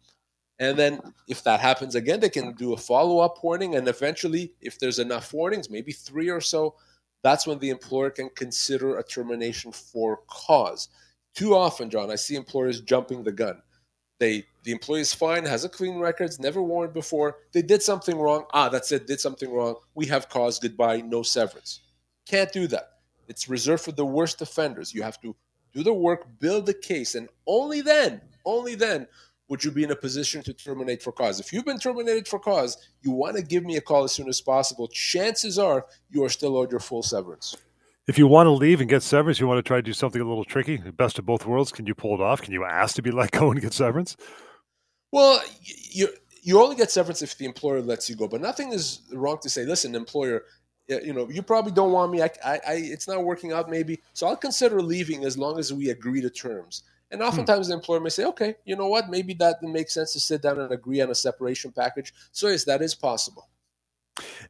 And 0.59 0.79
then 0.79 1.01
if 1.27 1.43
that 1.45 1.61
happens 1.61 1.95
again, 1.95 2.21
they 2.21 2.29
can 2.29 2.53
do 2.53 2.75
a 2.75 2.77
follow 2.77 3.19
up 3.19 3.43
warning. 3.43 3.75
And 3.75 3.89
eventually, 3.89 4.53
if 4.61 4.79
there's 4.79 4.99
enough 4.99 5.33
warnings, 5.33 5.71
maybe 5.71 5.93
three 5.93 6.29
or 6.29 6.41
so, 6.41 6.75
that's 7.23 7.47
when 7.47 7.59
the 7.59 7.71
employer 7.71 8.11
can 8.11 8.31
consider 8.37 8.99
a 8.99 9.03
termination 9.03 9.73
for 9.73 10.21
cause. 10.29 10.89
Too 11.35 11.55
often, 11.55 11.91
John, 11.91 12.11
I 12.11 12.17
see 12.17 12.35
employers 12.35 12.81
jumping 12.81 13.25
the 13.25 13.33
gun. 13.33 13.63
They 14.21 14.45
the 14.63 14.73
employee 14.73 15.01
is 15.01 15.15
fine, 15.15 15.47
has 15.47 15.65
a 15.65 15.69
clean 15.69 15.99
records, 15.99 16.39
never 16.39 16.63
warned 16.63 16.93
before. 16.93 17.39
They 17.53 17.63
did 17.63 17.83
something 17.83 18.19
wrong. 18.19 18.45
Ah, 18.53 18.69
that's 18.69 18.93
it, 18.93 19.07
did 19.07 19.19
something 19.19 19.51
wrong. 19.51 19.77
We 19.95 20.07
have 20.07 20.29
cause, 20.29 20.59
goodbye, 20.59 21.01
no 21.01 21.23
severance. 21.23 21.81
Can't 22.29 22.53
do 22.53 22.67
that. 22.69 22.91
It's 23.27 23.49
reserved 23.49 23.83
for 23.83 23.93
the 23.93 24.05
worst 24.05 24.43
offenders. 24.43 24.93
You 24.93 25.03
have 25.03 25.21
to 25.23 25.35
do 25.73 25.83
the 25.83 25.95
work, 25.95 26.27
build 26.39 26.67
the 26.67 26.75
case, 26.75 27.15
and 27.15 27.29
only 27.47 27.81
then, 27.81 28.21
only 28.45 28.75
then 28.75 29.07
would 29.49 29.65
you 29.65 29.71
be 29.71 29.85
in 29.85 29.91
a 29.91 29.97
position 29.97 30.43
to 30.43 30.53
terminate 30.53 31.03
for 31.03 31.13
cause? 31.13 31.41
If 31.41 31.53
you've 31.53 31.65
been 31.65 31.79
terminated 31.79 32.29
for 32.29 32.39
cause, 32.39 32.77
you 33.03 33.11
want 33.13 33.37
to 33.37 33.43
give 33.43 33.65
me 33.65 33.77
a 33.77 33.81
call 33.81 34.05
as 34.05 34.13
soon 34.13 34.29
as 34.29 34.41
possible. 34.41 34.87
Chances 34.89 35.59
are 35.59 35.87
you 36.11 36.23
are 36.23 36.29
still 36.29 36.57
owed 36.57 36.71
your 36.71 36.81
full 36.81 37.03
severance. 37.03 37.57
If 38.11 38.19
you 38.19 38.27
want 38.27 38.49
to 38.49 38.51
leave 38.51 38.81
and 38.81 38.91
get 38.91 39.05
severance, 39.05 39.39
you 39.39 39.47
want 39.47 39.59
to 39.59 39.63
try 39.63 39.77
to 39.77 39.83
do 39.83 39.93
something 39.93 40.21
a 40.21 40.27
little 40.27 40.45
tricky, 40.45 40.79
best 40.79 41.21
of 41.21 41.27
both 41.27 41.47
worlds. 41.47 41.71
Can 41.71 41.87
you 41.87 41.95
pull 41.95 42.13
it 42.15 42.21
off? 42.21 42.43
Can 42.43 42.53
you 42.53 42.65
ask 42.65 42.97
to 42.97 43.03
be 43.03 43.11
let 43.13 43.31
go 43.31 43.53
and 43.53 43.61
get 43.61 43.73
severance? 43.73 44.17
Well, 45.13 45.41
you 45.63 46.09
you 46.43 46.61
only 46.61 46.75
get 46.75 46.91
severance 46.91 47.23
if 47.23 47.39
the 47.39 47.45
employer 47.45 47.81
lets 47.81 48.11
you 48.11 48.17
go, 48.17 48.27
but 48.27 48.41
nothing 48.41 48.73
is 48.73 49.03
wrong 49.13 49.39
to 49.43 49.49
say. 49.49 49.65
Listen, 49.65 49.95
employer, 49.95 50.43
you 50.89 51.13
know, 51.13 51.31
you 51.31 51.41
probably 51.41 51.71
don't 51.71 51.93
want 51.93 52.11
me. 52.11 52.21
I, 52.21 52.31
I, 52.45 52.55
I 52.67 52.73
it's 52.79 53.07
not 53.07 53.23
working 53.23 53.53
out, 53.53 53.71
maybe. 53.71 54.01
So 54.13 54.27
I'll 54.27 54.37
consider 54.37 54.83
leaving 54.83 55.25
as 55.25 55.39
long 55.39 55.61
as 55.61 55.73
we 55.73 55.91
agree 55.91 56.21
to 56.21 56.31
terms. 56.31 56.83
And 57.13 57.21
hmm. 57.21 57.29
oftentimes 57.29 57.69
hmm. 57.69 57.71
the 57.71 57.77
employer 57.77 58.01
may 58.01 58.09
say, 58.09 58.25
okay, 58.25 58.57
you 58.65 58.75
know 58.75 58.89
what, 58.89 59.09
maybe 59.09 59.35
that 59.35 59.63
makes 59.63 59.95
sense 59.95 60.15
to 60.15 60.21
sit 60.21 60.43
down 60.43 60.59
and 60.59 60.73
agree 60.73 61.01
on 61.01 61.11
a 61.11 61.15
separation 61.15 61.71
package. 61.71 62.13
So 62.33 62.49
yes, 62.49 62.65
that 62.65 62.83
is 62.83 62.97
possible. 62.97 63.49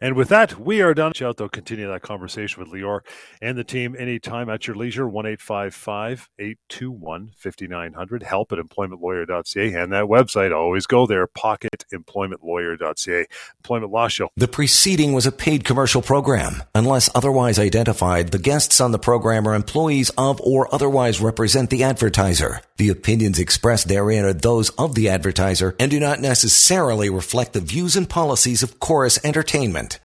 And 0.00 0.14
with 0.14 0.28
that, 0.28 0.60
we 0.60 0.80
are 0.80 0.94
done. 0.94 1.12
Shout 1.14 1.36
though, 1.36 1.48
continue 1.48 1.88
that 1.88 2.02
conversation 2.02 2.62
with 2.62 2.72
Lior 2.72 3.00
and 3.40 3.56
the 3.56 3.64
team 3.64 3.96
anytime 3.98 4.48
at 4.48 4.66
your 4.66 4.76
leisure. 4.76 5.08
1 5.08 5.26
821 5.26 7.32
5900. 7.36 8.22
Help 8.22 8.52
at 8.52 8.58
employmentlawyer.ca. 8.58 9.74
And 9.74 9.92
that 9.92 10.04
website, 10.04 10.54
always 10.54 10.86
go 10.86 11.06
there, 11.06 11.26
pocketemploymentlawyer.ca. 11.26 13.26
Employment 13.58 13.92
Law 13.92 14.08
Show. 14.08 14.28
The 14.36 14.48
preceding 14.48 15.12
was 15.12 15.26
a 15.26 15.32
paid 15.32 15.64
commercial 15.64 16.02
program. 16.02 16.62
Unless 16.74 17.10
otherwise 17.14 17.58
identified, 17.58 18.30
the 18.30 18.38
guests 18.38 18.80
on 18.80 18.92
the 18.92 18.98
program 18.98 19.46
are 19.46 19.54
employees 19.54 20.10
of 20.16 20.40
or 20.40 20.72
otherwise 20.74 21.20
represent 21.20 21.70
the 21.70 21.82
advertiser. 21.82 22.60
The 22.76 22.88
opinions 22.88 23.38
expressed 23.38 23.88
therein 23.88 24.24
are 24.24 24.32
those 24.32 24.70
of 24.70 24.94
the 24.94 25.08
advertiser 25.08 25.74
and 25.78 25.90
do 25.90 26.00
not 26.00 26.20
necessarily 26.20 27.10
reflect 27.10 27.52
the 27.52 27.60
views 27.60 27.96
and 27.96 28.08
policies 28.08 28.62
of 28.62 28.80
Chorus 28.80 29.18
Entertainment. 29.60 29.98